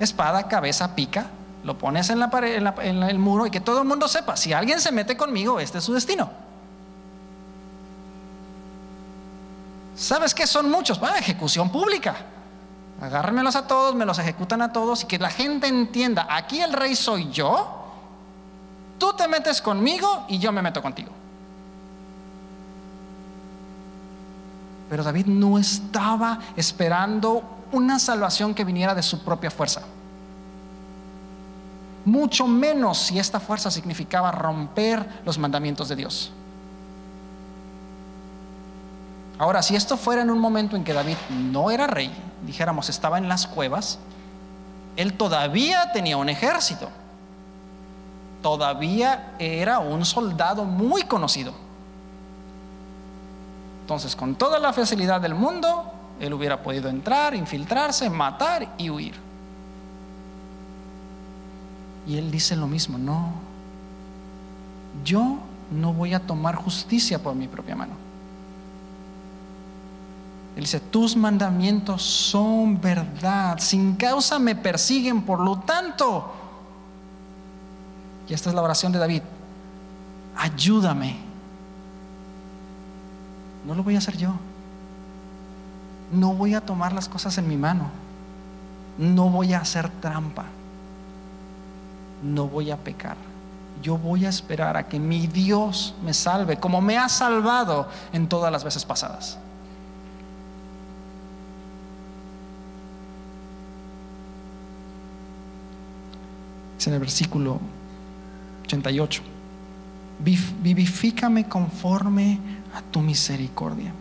[0.00, 1.26] espada, cabeza, pica,
[1.64, 4.52] lo pones en, la pared, en, el muro y que todo el mundo sepa, si
[4.52, 6.31] alguien se mete conmigo, este es su destino.
[9.94, 10.98] ¿Sabes qué son muchos?
[10.98, 12.16] Bueno, ejecución pública.
[13.00, 16.72] Agárrenmelos a todos, me los ejecutan a todos y que la gente entienda, aquí el
[16.72, 17.83] rey soy yo,
[18.98, 21.11] tú te metes conmigo y yo me meto contigo.
[24.88, 27.42] Pero David no estaba esperando
[27.73, 29.83] una salvación que viniera de su propia fuerza.
[32.05, 36.33] Mucho menos si esta fuerza significaba romper los mandamientos de Dios.
[39.39, 42.13] Ahora, si esto fuera en un momento en que David no era rey,
[42.47, 43.99] dijéramos estaba en las cuevas,
[44.97, 46.91] él todavía tenía un ejército,
[48.43, 51.55] todavía era un soldado muy conocido.
[53.83, 59.15] Entonces, con toda la facilidad del mundo, él hubiera podido entrar, infiltrarse, matar y huir.
[62.07, 63.33] Y él dice lo mismo, no,
[65.05, 65.39] yo
[65.73, 67.95] no voy a tomar justicia por mi propia mano.
[70.55, 76.33] Él dice, tus mandamientos son verdad, sin causa me persiguen, por lo tanto,
[78.29, 79.23] y esta es la oración de David,
[80.37, 81.17] ayúdame.
[83.67, 84.35] No lo voy a hacer yo
[86.12, 87.90] no voy a tomar las cosas en mi mano,
[88.98, 90.44] no voy a hacer trampa,
[92.22, 93.16] no voy a pecar.
[93.83, 98.29] Yo voy a esperar a que mi Dios me salve, como me ha salvado en
[98.29, 99.38] todas las veces pasadas.
[106.79, 107.59] Es en el versículo
[108.64, 109.22] 88.
[110.20, 112.38] Vivifícame conforme
[112.75, 113.92] a tu misericordia.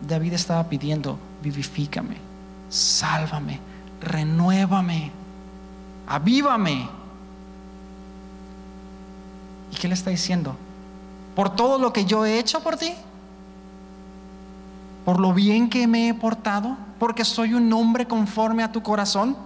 [0.00, 2.16] David estaba pidiendo, vivifícame,
[2.68, 3.60] sálvame,
[4.00, 5.10] renuévame,
[6.06, 6.88] avívame.
[9.72, 10.56] ¿Y qué le está diciendo?
[11.34, 12.92] Por todo lo que yo he hecho por ti,
[15.04, 19.36] por lo bien que me he portado, porque soy un hombre conforme a tu corazón.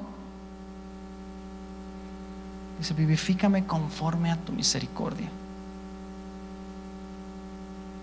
[2.79, 5.29] Dice, vivifícame conforme a tu misericordia.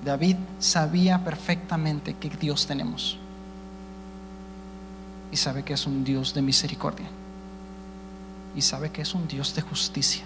[0.03, 3.17] David sabía perfectamente que Dios tenemos.
[5.31, 7.07] Y sabe que es un Dios de misericordia.
[8.55, 10.23] Y sabe que es un Dios de justicia.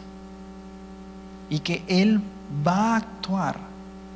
[1.49, 2.21] Y que Él
[2.65, 3.59] va a actuar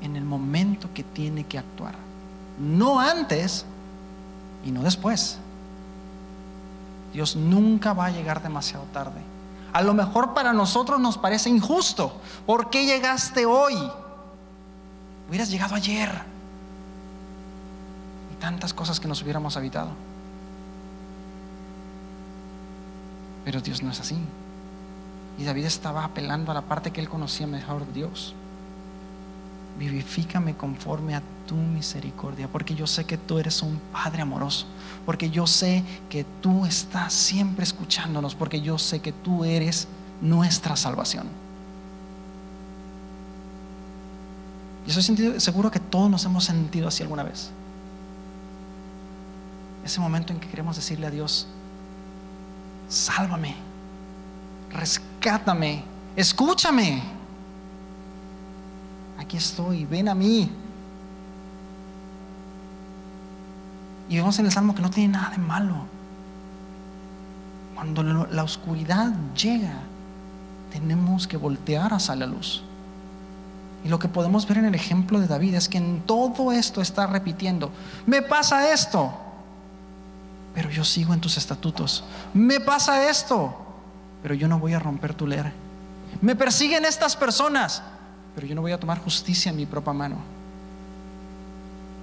[0.02, 1.96] en el momento que tiene que actuar.
[2.58, 3.66] No antes
[4.66, 5.38] y no después.
[7.14, 9.22] Dios nunca va a llegar demasiado tarde.
[9.74, 12.20] A lo mejor para nosotros nos parece injusto.
[12.46, 13.76] ¿Por qué llegaste hoy?
[15.30, 16.10] Hubieras llegado ayer.
[18.40, 19.90] tantas cosas que nos hubiéramos habitado.
[23.44, 24.18] Pero Dios no es así.
[25.38, 28.34] Y David estaba apelando a la parte que él conocía mejor Dios.
[29.78, 34.66] Vivifícame conforme a tu misericordia, porque yo sé que tú eres un Padre amoroso,
[35.06, 39.90] porque yo sé que tú estás siempre escuchándonos, porque yo sé que tú eres
[40.22, 41.28] nuestra salvación.
[44.90, 47.52] Y estoy seguro que todos nos hemos sentido así alguna vez.
[49.86, 51.46] Ese momento en que queremos decirle a Dios,
[52.88, 53.56] sálvame,
[54.72, 55.84] rescátame,
[56.16, 57.04] escúchame.
[59.20, 60.50] Aquí estoy, ven a mí.
[64.10, 65.86] Y vemos en el Salmo que no tiene nada de malo.
[67.76, 69.82] Cuando la oscuridad llega,
[70.72, 72.64] tenemos que voltear hacia la luz.
[73.84, 76.82] Y lo que podemos ver en el ejemplo de David es que en todo esto
[76.82, 77.72] está repitiendo,
[78.06, 79.14] me pasa esto,
[80.54, 82.04] pero yo sigo en tus estatutos.
[82.34, 83.56] Me pasa esto,
[84.22, 85.40] pero yo no voy a romper tu ley.
[86.22, 87.82] Me persiguen estas personas,
[88.36, 90.18] pero yo no voy a tomar justicia en mi propia mano.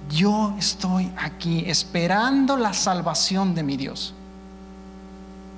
[0.09, 4.13] Yo estoy aquí esperando la salvación de mi Dios.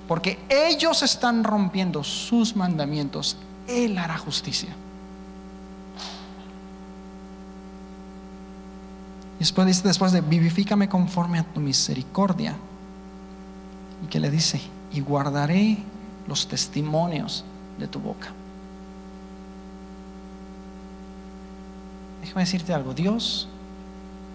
[0.07, 3.37] Porque ellos están rompiendo sus mandamientos.
[3.67, 4.69] Él hará justicia.
[9.39, 12.55] Y después dice, después de vivifícame conforme a tu misericordia.
[14.03, 15.77] Y que le dice, y guardaré
[16.27, 17.45] los testimonios
[17.79, 18.33] de tu boca.
[22.21, 23.47] Déjame decirte algo, Dios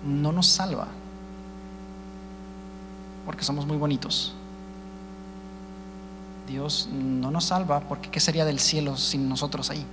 [0.04, 0.88] no nos salva
[3.24, 4.34] porque somos muy bonitos.
[6.48, 9.84] Dios no nos salva porque ¿qué sería del cielo sin nosotros ahí?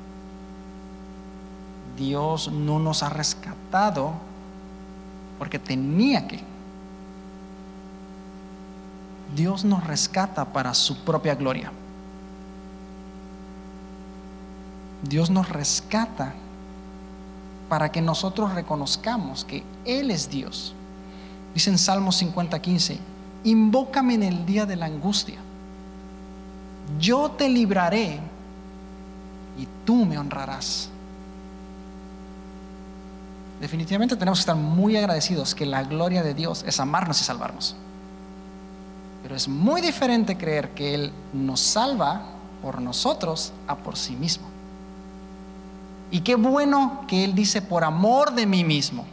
[1.98, 4.14] Dios no nos ha rescatado
[5.42, 6.40] porque tenía que.
[9.36, 11.72] Dios nos rescata para su propia gloria.
[15.02, 16.36] Dios nos rescata
[17.70, 20.76] para que nosotros reconozcamos que Él es Dios.
[21.56, 23.00] Dice en Salmo 50, 15,
[23.44, 25.40] invócame en el día de la angustia.
[27.00, 28.20] Yo te libraré
[29.58, 30.92] y tú me honrarás.
[33.62, 37.76] Definitivamente tenemos que estar muy agradecidos que la gloria de Dios es amarnos y salvarnos.
[39.22, 42.24] Pero es muy diferente creer que Él nos salva
[42.64, 44.48] por nosotros a por sí mismo.
[46.10, 49.06] Y qué bueno que Él dice por amor de mí mismo.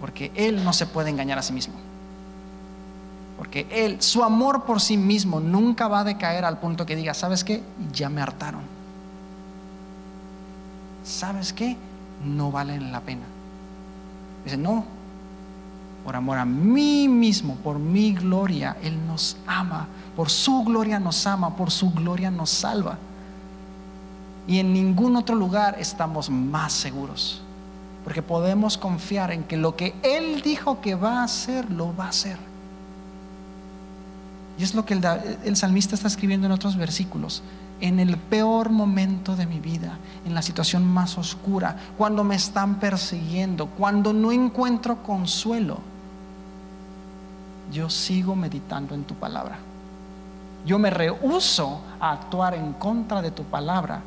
[0.00, 1.74] Porque Él no se puede engañar a sí mismo.
[3.36, 7.12] Porque Él, su amor por sí mismo nunca va a decaer al punto que diga,
[7.12, 7.62] ¿sabes qué?
[7.92, 8.77] Ya me hartaron.
[11.08, 11.74] ¿Sabes qué?
[12.22, 13.24] No valen la pena.
[14.44, 14.84] Dice, no,
[16.04, 21.26] por amor a mí mismo, por mi gloria, Él nos ama, por su gloria nos
[21.26, 22.98] ama, por su gloria nos salva.
[24.46, 27.40] Y en ningún otro lugar estamos más seguros,
[28.04, 32.04] porque podemos confiar en que lo que Él dijo que va a hacer, lo va
[32.04, 32.36] a hacer.
[34.58, 35.02] Y es lo que el,
[35.44, 37.42] el salmista está escribiendo en otros versículos
[37.80, 42.80] en el peor momento de mi vida, en la situación más oscura, cuando me están
[42.80, 45.78] persiguiendo, cuando no encuentro consuelo,
[47.72, 49.58] yo sigo meditando en tu palabra.
[50.66, 54.02] Yo me rehuso a actuar en contra de tu palabra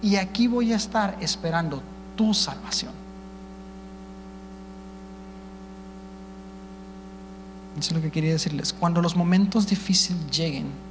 [0.00, 1.82] y aquí voy a estar esperando
[2.14, 2.92] tu salvación.
[7.78, 8.72] Eso es lo que quería decirles.
[8.72, 10.86] Cuando los momentos difíciles lleguen,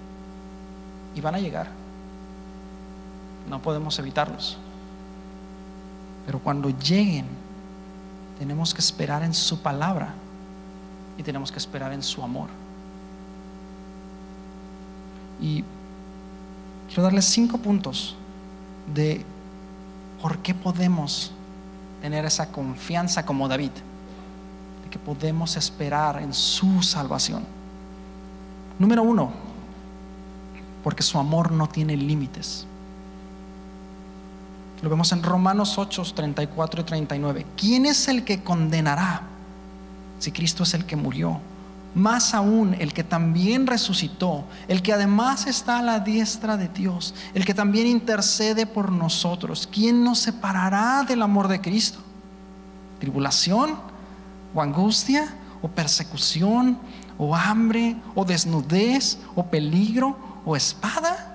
[1.15, 1.67] y van a llegar,
[3.49, 4.57] no podemos evitarlos.
[6.25, 7.25] Pero cuando lleguen,
[8.39, 10.13] tenemos que esperar en su palabra
[11.17, 12.49] y tenemos que esperar en su amor.
[15.39, 15.63] Y
[16.87, 18.15] quiero darles cinco puntos
[18.93, 19.23] de
[20.21, 21.31] por qué podemos
[22.01, 23.71] tener esa confianza como David,
[24.83, 27.43] de que podemos esperar en su salvación.
[28.79, 29.31] Número uno,
[30.83, 32.65] porque su amor no tiene límites.
[34.81, 37.45] Lo vemos en Romanos 8, 34 y 39.
[37.55, 39.35] ¿Quién es el que condenará?
[40.19, 41.39] si Cristo es el que murió,
[41.93, 47.13] más aún el que también resucitó, el que además está a la diestra de Dios,
[47.33, 51.99] el que también intercede por nosotros, ¿quién nos separará del amor de Cristo?
[52.99, 53.75] ¿Tribulación?
[54.53, 55.35] ¿O angustia?
[55.61, 56.77] ¿O persecución?
[57.17, 57.95] ¿O hambre?
[58.13, 59.19] ¿O desnudez?
[59.35, 60.17] ¿O peligro?
[60.45, 61.34] ¿O espada?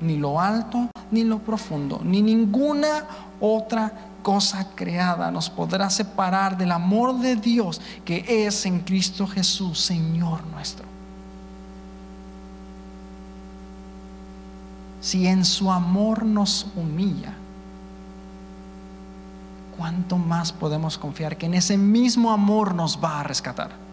[0.00, 3.06] ni lo alto, ni lo profundo, ni ninguna
[3.40, 3.92] otra
[4.22, 10.44] cosa creada nos podrá separar del amor de Dios que es en Cristo Jesús, Señor
[10.46, 10.86] nuestro.
[15.00, 17.34] Si en su amor nos humilla,
[19.76, 23.83] ¿cuánto más podemos confiar que en ese mismo amor nos va a rescatar?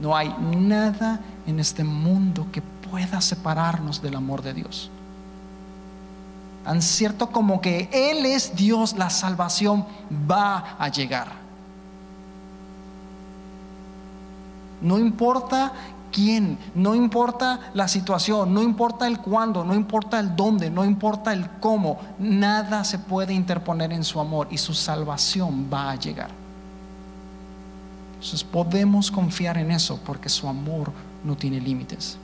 [0.00, 4.90] No hay nada en este mundo que pueda separarnos del amor de Dios.
[6.64, 9.86] Tan cierto como que Él es Dios, la salvación
[10.28, 11.28] va a llegar.
[14.80, 15.72] No importa
[16.12, 21.32] quién, no importa la situación, no importa el cuándo, no importa el dónde, no importa
[21.32, 26.45] el cómo, nada se puede interponer en su amor y su salvación va a llegar.
[28.26, 30.90] Entonces podemos confiar en eso porque su amor
[31.22, 32.18] no tiene límites.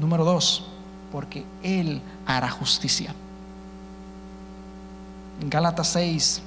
[0.00, 0.64] Número dos,
[1.12, 3.14] porque Él hará justicia.
[5.40, 6.42] En Gálatas 6,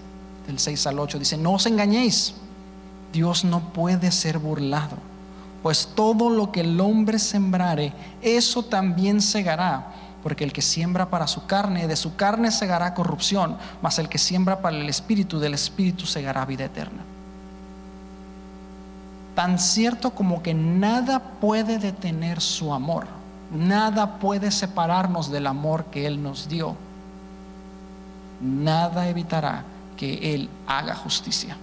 [0.45, 2.33] del 6 al 8, dice, no os engañéis,
[3.13, 4.97] Dios no puede ser burlado,
[5.63, 9.93] pues todo lo que el hombre sembrare, eso también segará,
[10.25, 14.17] porque el que siembra para su carne, de su carne segará corrupción, mas el que
[14.17, 17.03] siembra para el espíritu, del espíritu segará vida eterna.
[19.35, 23.05] Tan cierto como que nada puede detener su amor
[23.51, 26.75] Nada puede separarnos del amor que Él nos dio.
[28.41, 29.63] Nada evitará
[29.95, 31.55] que Él haga justicia.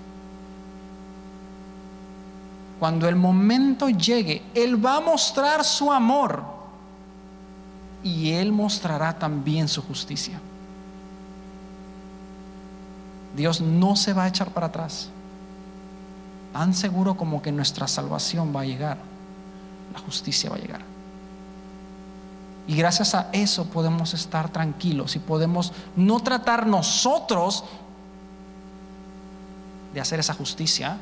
[2.79, 6.45] Cuando el momento llegue, Él va a mostrar su amor
[8.03, 10.41] y Él mostrará también su justicia.
[13.37, 15.09] Dios no se va a echar para atrás.
[16.53, 18.99] Tan seguro como que nuestra salvación va a llegar,
[19.93, 20.83] la justicia va a llegar.
[22.67, 27.65] Y gracias a eso podemos estar tranquilos y podemos no tratar nosotros
[29.95, 30.99] de hacer esa justicia,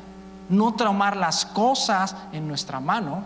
[0.49, 3.25] no traumar las cosas en nuestra mano,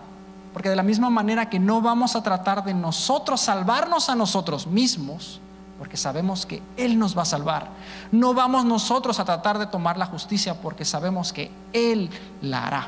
[0.56, 4.66] porque de la misma manera que no vamos a tratar de nosotros salvarnos a nosotros
[4.66, 5.42] mismos,
[5.78, 7.68] porque sabemos que Él nos va a salvar,
[8.14, 12.10] no vamos nosotros a tratar de tomar la justicia porque sabemos que Él
[12.42, 12.88] la hará.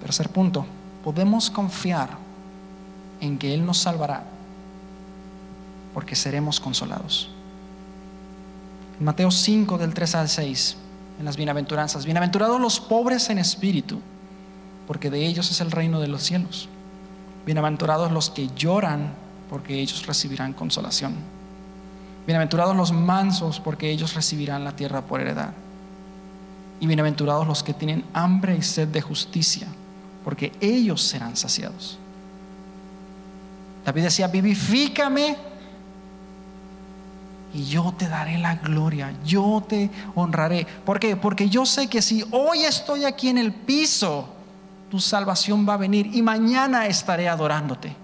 [0.00, 0.66] Tercer punto,
[1.04, 2.08] podemos confiar
[3.20, 4.24] en que Él nos salvará
[5.94, 7.33] porque seremos consolados.
[8.98, 10.76] En Mateo 5 del 3 al 6,
[11.18, 14.00] en las bienaventuranzas, bienaventurados los pobres en espíritu,
[14.86, 16.68] porque de ellos es el reino de los cielos.
[17.46, 19.12] Bienaventurados los que lloran,
[19.50, 21.14] porque ellos recibirán consolación.
[22.26, 25.52] Bienaventurados los mansos, porque ellos recibirán la tierra por heredad.
[26.80, 29.68] Y bienaventurados los que tienen hambre y sed de justicia
[30.24, 31.98] porque ellos serán saciados.
[33.84, 35.36] David decía, vivifícame
[37.54, 40.66] y yo te daré la gloria, yo te honraré.
[40.84, 41.16] ¿Por qué?
[41.16, 44.28] Porque yo sé que si hoy estoy aquí en el piso,
[44.90, 47.96] tu salvación va a venir y mañana estaré adorándote.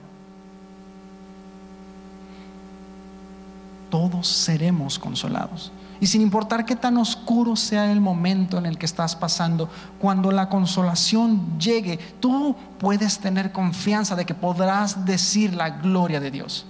[3.90, 5.72] Todos seremos consolados.
[6.00, 10.30] Y sin importar qué tan oscuro sea el momento en el que estás pasando, cuando
[10.30, 16.64] la consolación llegue, tú puedes tener confianza de que podrás decir la gloria de Dios,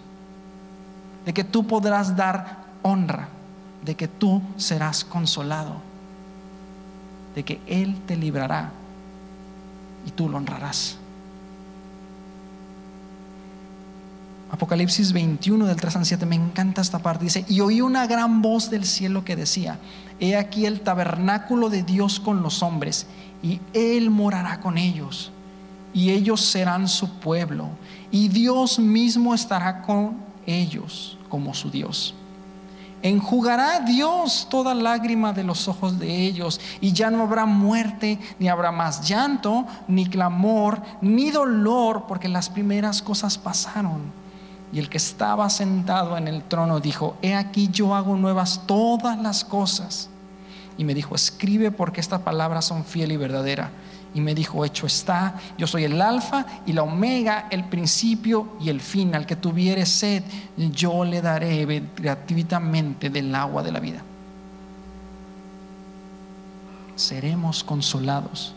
[1.24, 3.28] de que tú podrás dar honra,
[3.84, 5.76] de que tú serás consolado,
[7.34, 8.70] de que Él te librará
[10.06, 10.96] y tú lo honrarás.
[14.50, 17.24] Apocalipsis 21 del 3 al 7, me encanta esta parte.
[17.24, 19.78] Dice, y oí una gran voz del cielo que decía,
[20.18, 23.06] he aquí el tabernáculo de Dios con los hombres,
[23.42, 25.30] y Él morará con ellos,
[25.94, 27.68] y ellos serán su pueblo,
[28.10, 30.16] y Dios mismo estará con
[30.46, 32.14] ellos como su Dios.
[33.02, 38.48] Enjugará Dios toda lágrima de los ojos de ellos, y ya no habrá muerte, ni
[38.48, 44.20] habrá más llanto, ni clamor, ni dolor, porque las primeras cosas pasaron.
[44.72, 49.18] Y el que estaba sentado en el trono dijo, he aquí yo hago nuevas todas
[49.18, 50.10] las cosas.
[50.76, 53.70] Y me dijo, escribe porque estas palabras son fiel y verdadera.
[54.12, 58.68] Y me dijo, hecho está, yo soy el alfa y la omega, el principio y
[58.68, 59.14] el fin.
[59.14, 60.24] Al que tuviere sed,
[60.56, 64.02] yo le daré gratuitamente del agua de la vida.
[66.96, 68.52] Seremos consolados.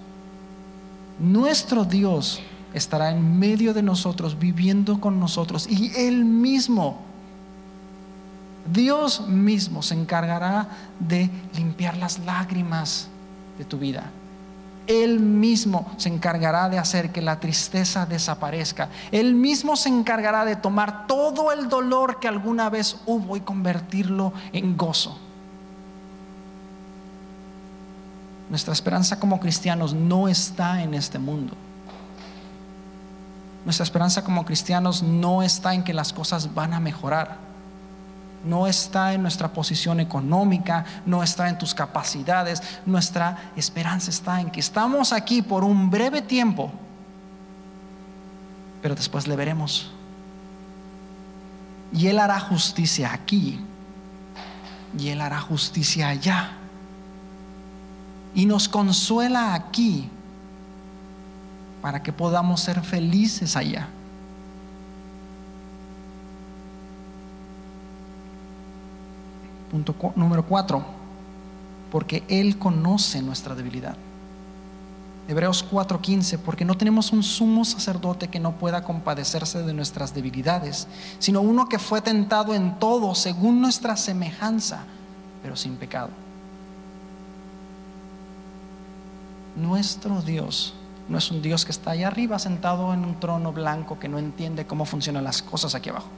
[1.20, 2.41] Nuestro Dios
[2.74, 6.99] estará en medio de nosotros, viviendo con nosotros, y Él mismo,
[8.74, 10.68] Dios mismo se encargará
[10.99, 13.08] de limpiar las lágrimas
[13.60, 14.10] de tu vida.
[14.88, 18.89] Él mismo se encargará de hacer que la tristeza desaparezca.
[19.11, 24.34] Él mismo se encargará de tomar todo el dolor que alguna vez hubo y convertirlo
[24.51, 25.17] en gozo.
[28.49, 31.55] Nuestra esperanza como cristianos no está en este mundo.
[33.63, 37.53] Nuestra esperanza como cristianos no está en que las cosas van a mejorar
[38.44, 44.50] no está en nuestra posición económica, no está en tus capacidades, nuestra esperanza está en
[44.52, 46.72] que estamos aquí por un breve tiempo,
[48.82, 49.91] pero después le veremos.
[51.91, 53.60] Y Él hará justicia aquí,
[54.98, 56.52] y Él hará justicia allá,
[58.36, 60.10] y nos consuela aquí
[61.82, 63.88] para que podamos ser felices allá.
[69.74, 70.86] Punto número cuatro,
[71.91, 73.95] porque Él conoce nuestra debilidad.
[75.28, 80.88] Hebreos 4:15, porque no tenemos un sumo sacerdote que no pueda compadecerse de nuestras debilidades,
[81.17, 84.84] sino uno que fue tentado en todo según nuestra semejanza,
[85.41, 86.09] pero sin pecado.
[89.55, 90.76] Nuestro Dios
[91.09, 94.19] no es un Dios que está allá arriba sentado en un trono blanco que no
[94.19, 96.09] entiende cómo funcionan las cosas aquí abajo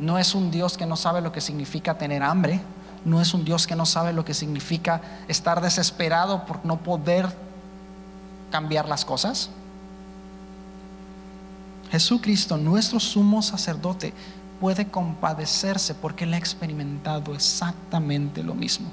[0.00, 2.60] no es un Dios que no sabe lo que significa tener hambre,
[3.04, 7.28] no es un Dios que no sabe lo que significa estar desesperado por no poder
[8.50, 9.50] cambiar las cosas.
[11.90, 14.12] Jesucristo, nuestro sumo sacerdote,
[14.60, 18.90] puede compadecerse porque Él ha experimentado exactamente lo mismo.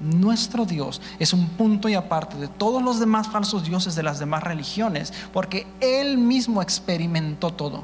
[0.00, 4.20] Nuestro Dios es un punto y aparte de todos los demás falsos dioses de las
[4.20, 7.82] demás religiones, porque Él mismo experimentó todo.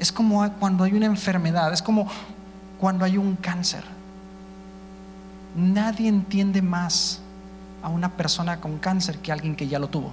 [0.00, 2.08] Es como cuando hay una enfermedad, es como
[2.80, 3.84] cuando hay un cáncer.
[5.54, 7.20] Nadie entiende más
[7.82, 10.10] a una persona con cáncer que alguien que ya lo tuvo.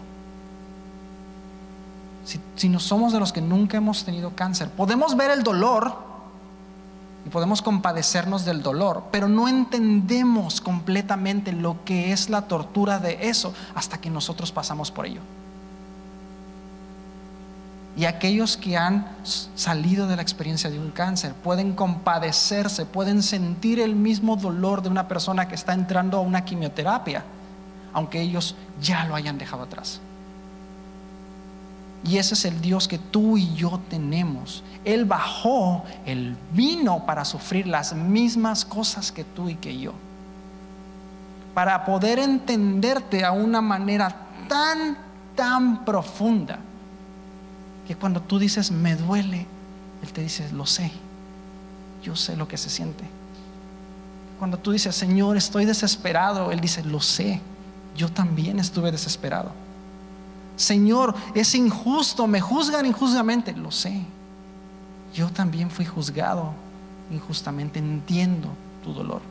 [2.25, 6.12] Si, si no somos de los que nunca hemos tenido cáncer, podemos ver el dolor,
[7.25, 13.29] y podemos compadecernos del dolor, pero no entendemos completamente lo que es la tortura de
[13.29, 15.21] eso hasta que nosotros pasamos por ello.
[17.95, 19.07] Y aquellos que han
[19.53, 24.89] salido de la experiencia de un cáncer pueden compadecerse, pueden sentir el mismo dolor de
[24.89, 27.23] una persona que está entrando a una quimioterapia,
[27.93, 30.01] aunque ellos ya lo hayan dejado atrás.
[32.05, 34.63] Y ese es el Dios que tú y yo tenemos.
[34.83, 39.93] Él bajó, Él vino para sufrir las mismas cosas que tú y que yo.
[41.53, 44.13] Para poder entenderte a una manera
[44.49, 44.97] tan,
[45.35, 46.59] tan profunda,
[47.87, 49.45] que cuando tú dices, me duele,
[50.01, 50.91] Él te dice, lo sé,
[52.03, 53.05] yo sé lo que se siente.
[54.39, 57.39] Cuando tú dices, Señor, estoy desesperado, Él dice, lo sé,
[57.95, 59.51] yo también estuve desesperado.
[60.55, 64.03] Señor, es injusto, me juzgan injustamente, lo sé.
[65.13, 66.53] Yo también fui juzgado
[67.11, 68.49] injustamente, entiendo
[68.83, 69.21] tu dolor.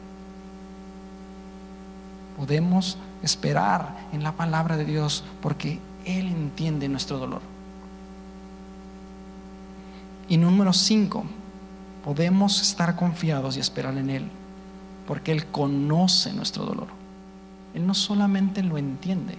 [2.37, 7.41] Podemos esperar en la palabra de Dios porque Él entiende nuestro dolor.
[10.29, 11.25] Y número cinco,
[12.05, 14.31] podemos estar confiados y esperar en Él
[15.07, 16.89] porque Él conoce nuestro dolor.
[17.75, 19.37] Él no solamente lo entiende,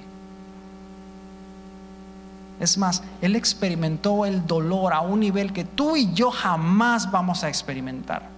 [2.63, 7.43] es más, Él experimentó el dolor a un nivel que tú y yo jamás vamos
[7.43, 8.29] a experimentar.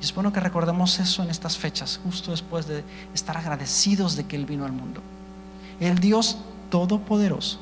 [0.00, 2.84] Y es bueno que recordemos eso en estas fechas, justo después de
[3.14, 5.00] estar agradecidos de que Él vino al mundo.
[5.80, 6.38] El Dios
[6.70, 7.58] Todopoderoso,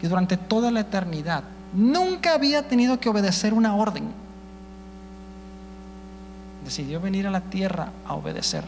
[0.00, 4.04] que durante toda la eternidad nunca había tenido que obedecer una orden,
[6.64, 8.64] decidió venir a la tierra a obedecer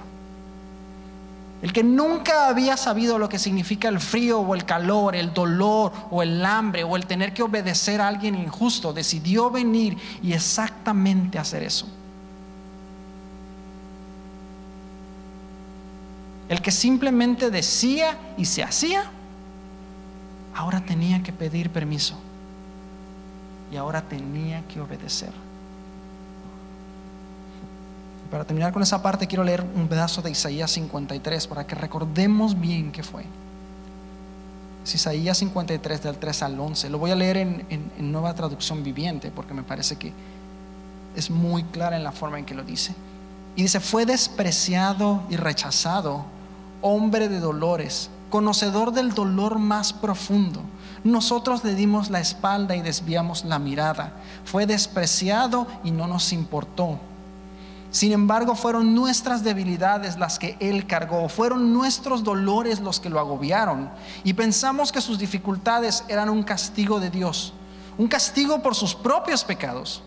[1.62, 5.90] el que nunca había sabido lo que significa el frío o el calor, el dolor
[6.11, 11.38] o el hambre o el tener que obedecer a alguien injusto, decidió venir y exactamente
[11.38, 11.88] hacer eso.
[16.48, 19.11] El que simplemente decía y se hacía,
[20.54, 22.16] ahora tenía que pedir permiso
[23.72, 25.45] y ahora tenía que obedecer.
[28.37, 32.61] Para terminar con esa parte, quiero leer un pedazo de Isaías 53 para que recordemos
[32.61, 33.24] bien qué fue.
[34.84, 36.91] Es Isaías 53 del 3 al 11.
[36.91, 40.12] Lo voy a leer en, en nueva traducción viviente porque me parece que
[41.16, 42.95] es muy clara en la forma en que lo dice.
[43.57, 46.26] Y dice, fue despreciado y rechazado,
[46.82, 50.61] hombre de dolores, conocedor del dolor más profundo.
[51.05, 54.12] Nosotros le dimos la espalda y desviamos la mirada.
[54.45, 56.99] Fue despreciado y no nos importó.
[57.97, 63.18] Sin embargo, fueron nuestras debilidades las que Él cargó, fueron nuestros dolores los que lo
[63.18, 63.88] agobiaron.
[64.22, 67.55] Y pensamos que sus dificultades eran un castigo de Dios,
[67.97, 70.03] un castigo por sus propios pecados.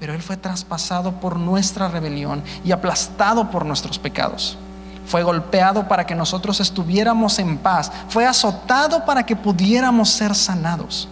[0.00, 4.58] Pero Él fue traspasado por nuestra rebelión y aplastado por nuestros pecados.
[5.06, 7.92] Fue golpeado para que nosotros estuviéramos en paz.
[8.08, 11.08] Fue azotado para que pudiéramos ser sanados.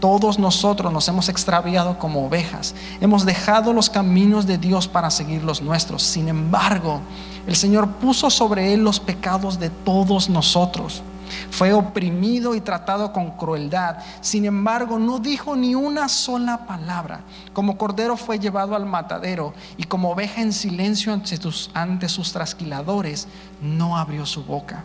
[0.00, 2.74] Todos nosotros nos hemos extraviado como ovejas.
[3.00, 6.02] Hemos dejado los caminos de Dios para seguir los nuestros.
[6.02, 7.00] Sin embargo,
[7.46, 11.02] el Señor puso sobre Él los pecados de todos nosotros.
[11.50, 13.98] Fue oprimido y tratado con crueldad.
[14.20, 17.20] Sin embargo, no dijo ni una sola palabra.
[17.52, 22.32] Como cordero fue llevado al matadero y como oveja en silencio ante sus, ante sus
[22.32, 23.26] trasquiladores,
[23.62, 24.84] no abrió su boca.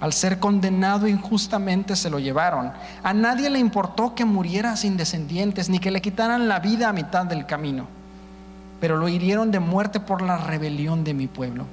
[0.00, 2.72] Al ser condenado injustamente se lo llevaron.
[3.02, 6.94] A nadie le importó que muriera sin descendientes, ni que le quitaran la vida a
[6.94, 7.86] mitad del camino.
[8.80, 11.66] Pero lo hirieron de muerte por la rebelión de mi pueblo.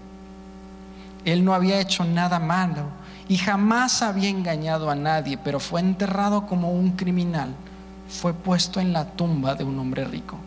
[1.24, 2.84] Él no había hecho nada malo
[3.30, 7.56] y jamás había engañado a nadie, pero fue enterrado como un criminal.
[8.10, 10.38] Fue puesto en la tumba de un hombre rico.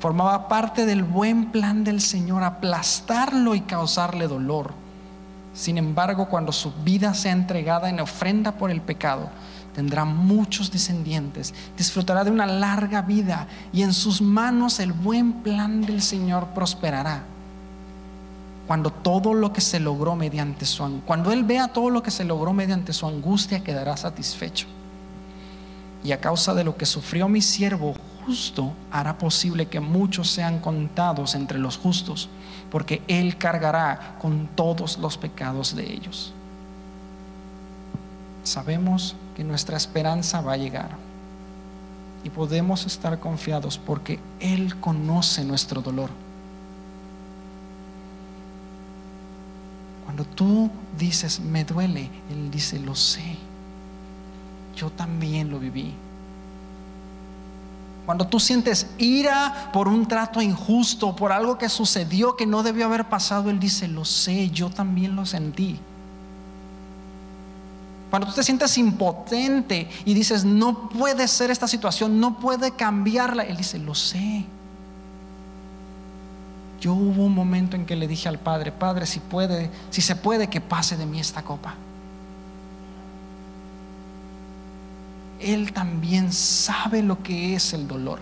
[0.00, 4.85] Formaba parte del buen plan del Señor aplastarlo y causarle dolor
[5.56, 9.30] sin embargo, cuando su vida sea entregada en ofrenda por el pecado,
[9.74, 15.80] tendrá muchos descendientes, disfrutará de una larga vida y en sus manos el buen plan
[15.80, 17.24] del Señor prosperará.
[18.66, 22.24] Cuando todo lo que se logró mediante su cuando él vea todo lo que se
[22.24, 24.66] logró mediante su angustia quedará satisfecho.
[26.04, 27.94] Y a causa de lo que sufrió mi siervo
[28.26, 32.28] justo hará posible que muchos sean contados entre los justos
[32.76, 36.34] porque Él cargará con todos los pecados de ellos.
[38.44, 40.90] Sabemos que nuestra esperanza va a llegar
[42.22, 46.10] y podemos estar confiados porque Él conoce nuestro dolor.
[50.04, 53.38] Cuando tú dices, me duele, Él dice, lo sé.
[54.76, 55.94] Yo también lo viví.
[58.06, 62.86] Cuando tú sientes ira por un trato injusto, por algo que sucedió que no debió
[62.86, 65.76] haber pasado, Él dice, lo sé, yo también lo sentí.
[68.08, 73.42] Cuando tú te sientes impotente y dices, no puede ser esta situación, no puede cambiarla,
[73.42, 74.46] Él dice, lo sé.
[76.80, 80.14] Yo hubo un momento en que le dije al Padre, Padre, si puede, si se
[80.14, 81.74] puede, que pase de mí esta copa.
[85.40, 88.20] Él también sabe lo que es el dolor.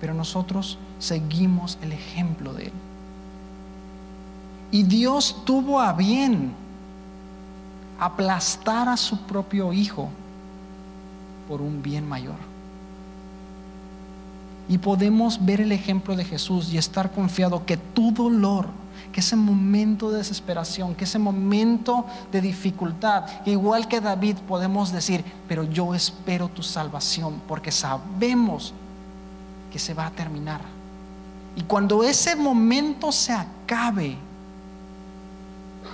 [0.00, 2.72] Pero nosotros seguimos el ejemplo de Él.
[4.70, 6.52] Y Dios tuvo a bien
[7.98, 10.10] aplastar a su propio Hijo
[11.48, 12.36] por un bien mayor.
[14.68, 18.68] Y podemos ver el ejemplo de Jesús y estar confiado que tu dolor
[19.12, 25.24] que ese momento de desesperación, que ese momento de dificultad, igual que David podemos decir,
[25.46, 28.74] pero yo espero tu salvación porque sabemos
[29.72, 30.60] que se va a terminar.
[31.56, 34.16] Y cuando ese momento se acabe,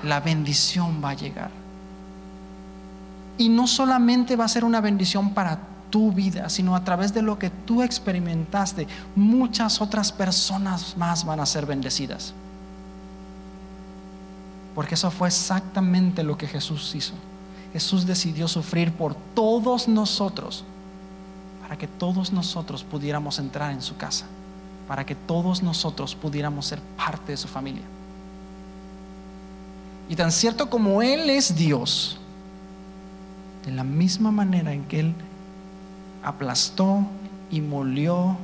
[0.03, 1.51] la bendición va a llegar.
[3.39, 5.59] Y no solamente va a ser una bendición para
[5.91, 11.41] tu vida, sino a través de lo que tú experimentaste, muchas otras personas más van
[11.41, 12.35] a ser bendecidas.
[14.75, 17.15] Porque eso fue exactamente lo que Jesús hizo.
[17.73, 20.65] Jesús decidió sufrir por todos nosotros
[21.63, 24.27] para que todos nosotros pudiéramos entrar en su casa,
[24.87, 27.83] para que todos nosotros pudiéramos ser parte de su familia.
[30.09, 32.19] Y tan cierto como Él es Dios,
[33.65, 35.15] de la misma manera en que Él
[36.23, 37.07] aplastó
[37.51, 38.37] y molió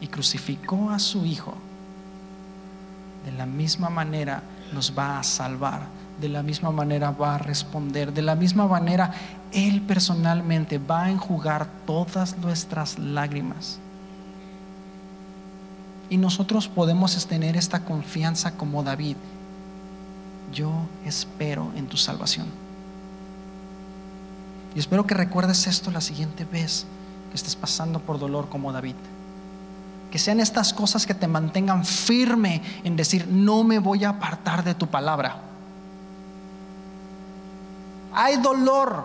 [0.00, 1.54] y crucificó a su Hijo,
[3.24, 4.42] de la misma manera
[4.72, 5.82] nos va a salvar,
[6.20, 9.12] de la misma manera va a responder, de la misma manera
[9.52, 13.78] Él personalmente va a enjugar todas nuestras lágrimas.
[16.08, 19.16] Y nosotros podemos tener esta confianza como David.
[20.52, 20.72] Yo
[21.04, 22.46] espero en tu salvación.
[24.74, 26.86] Y espero que recuerdes esto la siguiente vez
[27.30, 28.96] que estés pasando por dolor como David.
[30.10, 34.64] Que sean estas cosas que te mantengan firme en decir, no me voy a apartar
[34.64, 35.36] de tu palabra.
[38.12, 39.04] Hay dolor,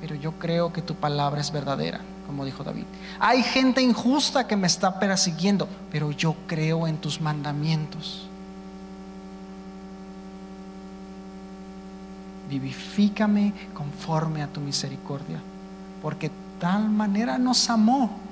[0.00, 2.84] pero yo creo que tu palabra es verdadera, como dijo David.
[3.20, 8.28] Hay gente injusta que me está persiguiendo, pero yo creo en tus mandamientos.
[12.50, 15.40] Vivifícame conforme a tu misericordia,
[16.02, 18.25] porque tal manera nos amó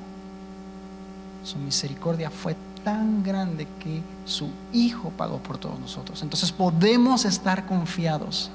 [1.45, 6.23] su misericordia fue tan grande que su Hijo pagó por todos nosotros.
[6.23, 8.51] Entonces podemos estar confiados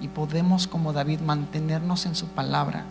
[0.00, 2.84] y podemos, como David, mantenernos en su palabra,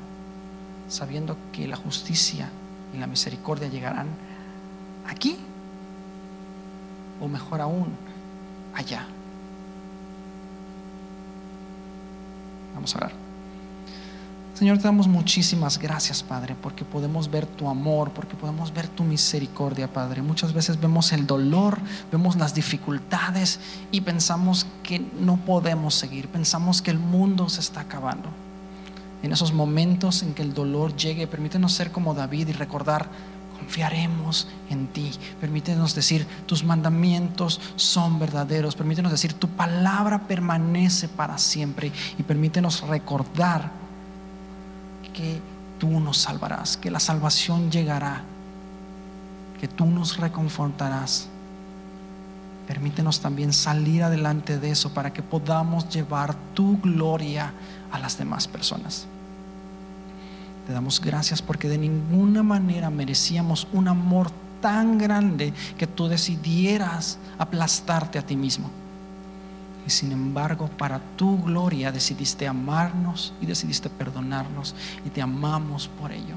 [0.87, 2.49] sabiendo que la justicia
[2.93, 4.07] y la misericordia llegarán
[5.07, 5.37] aquí,
[7.21, 7.87] o mejor aún,
[8.73, 9.05] allá.
[12.75, 13.28] Vamos a orar.
[14.59, 19.05] Señor, te damos muchísimas gracias, Padre, porque podemos ver tu amor, porque podemos ver tu
[19.05, 20.21] misericordia, Padre.
[20.21, 21.79] Muchas veces vemos el dolor,
[22.11, 27.79] vemos las dificultades y pensamos que no podemos seguir, pensamos que el mundo se está
[27.79, 28.27] acabando.
[29.23, 33.07] En esos momentos en que el dolor llegue, permítenos ser como David y recordar,
[33.57, 35.09] confiaremos en ti.
[35.39, 38.75] Permítenos decir, tus mandamientos son verdaderos.
[38.75, 41.93] Permítenos decir, tu palabra permanece para siempre.
[42.17, 43.78] Y permítenos recordar
[45.19, 45.41] que
[45.79, 48.21] tú nos salvarás, que la salvación llegará,
[49.59, 51.27] que tú nos reconfortarás.
[52.65, 57.51] Permítenos también salir adelante de eso para que podamos llevar tu gloria
[57.91, 59.07] a las demás personas.
[60.65, 67.17] Te damos gracias porque de ninguna manera merecíamos un amor tan grande que tú decidieras
[67.37, 68.69] aplastarte a ti mismo
[69.89, 74.75] sin embargo para tu gloria decidiste amarnos y decidiste perdonarnos
[75.05, 76.35] y te amamos por ello.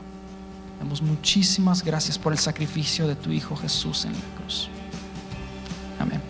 [0.79, 4.69] Damos muchísimas gracias por el sacrificio de tu Hijo Jesús en la cruz.
[6.01, 6.21] Amén.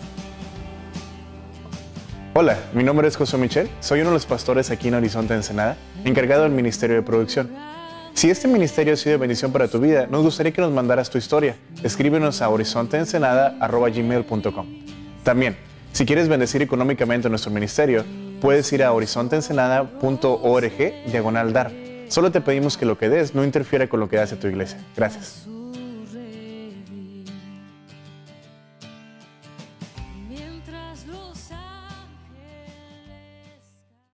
[2.35, 5.77] Hola, mi nombre es José Michel, soy uno de los pastores aquí en Horizonte Ensenada,
[6.03, 7.49] encargado del Ministerio de Producción.
[8.13, 11.09] Si este ministerio ha sido de bendición para tu vida, nos gustaría que nos mandaras
[11.09, 11.55] tu historia.
[11.81, 14.67] Escríbenos a horizonteensenada.gmail.com.
[15.23, 15.57] También,
[15.93, 18.03] si quieres bendecir económicamente nuestro ministerio,
[18.41, 21.71] puedes ir a horizonteensenada.org diagonal dar.
[22.09, 24.79] Solo te pedimos que lo que des no interfiera con lo que hace tu iglesia.
[24.95, 25.47] Gracias.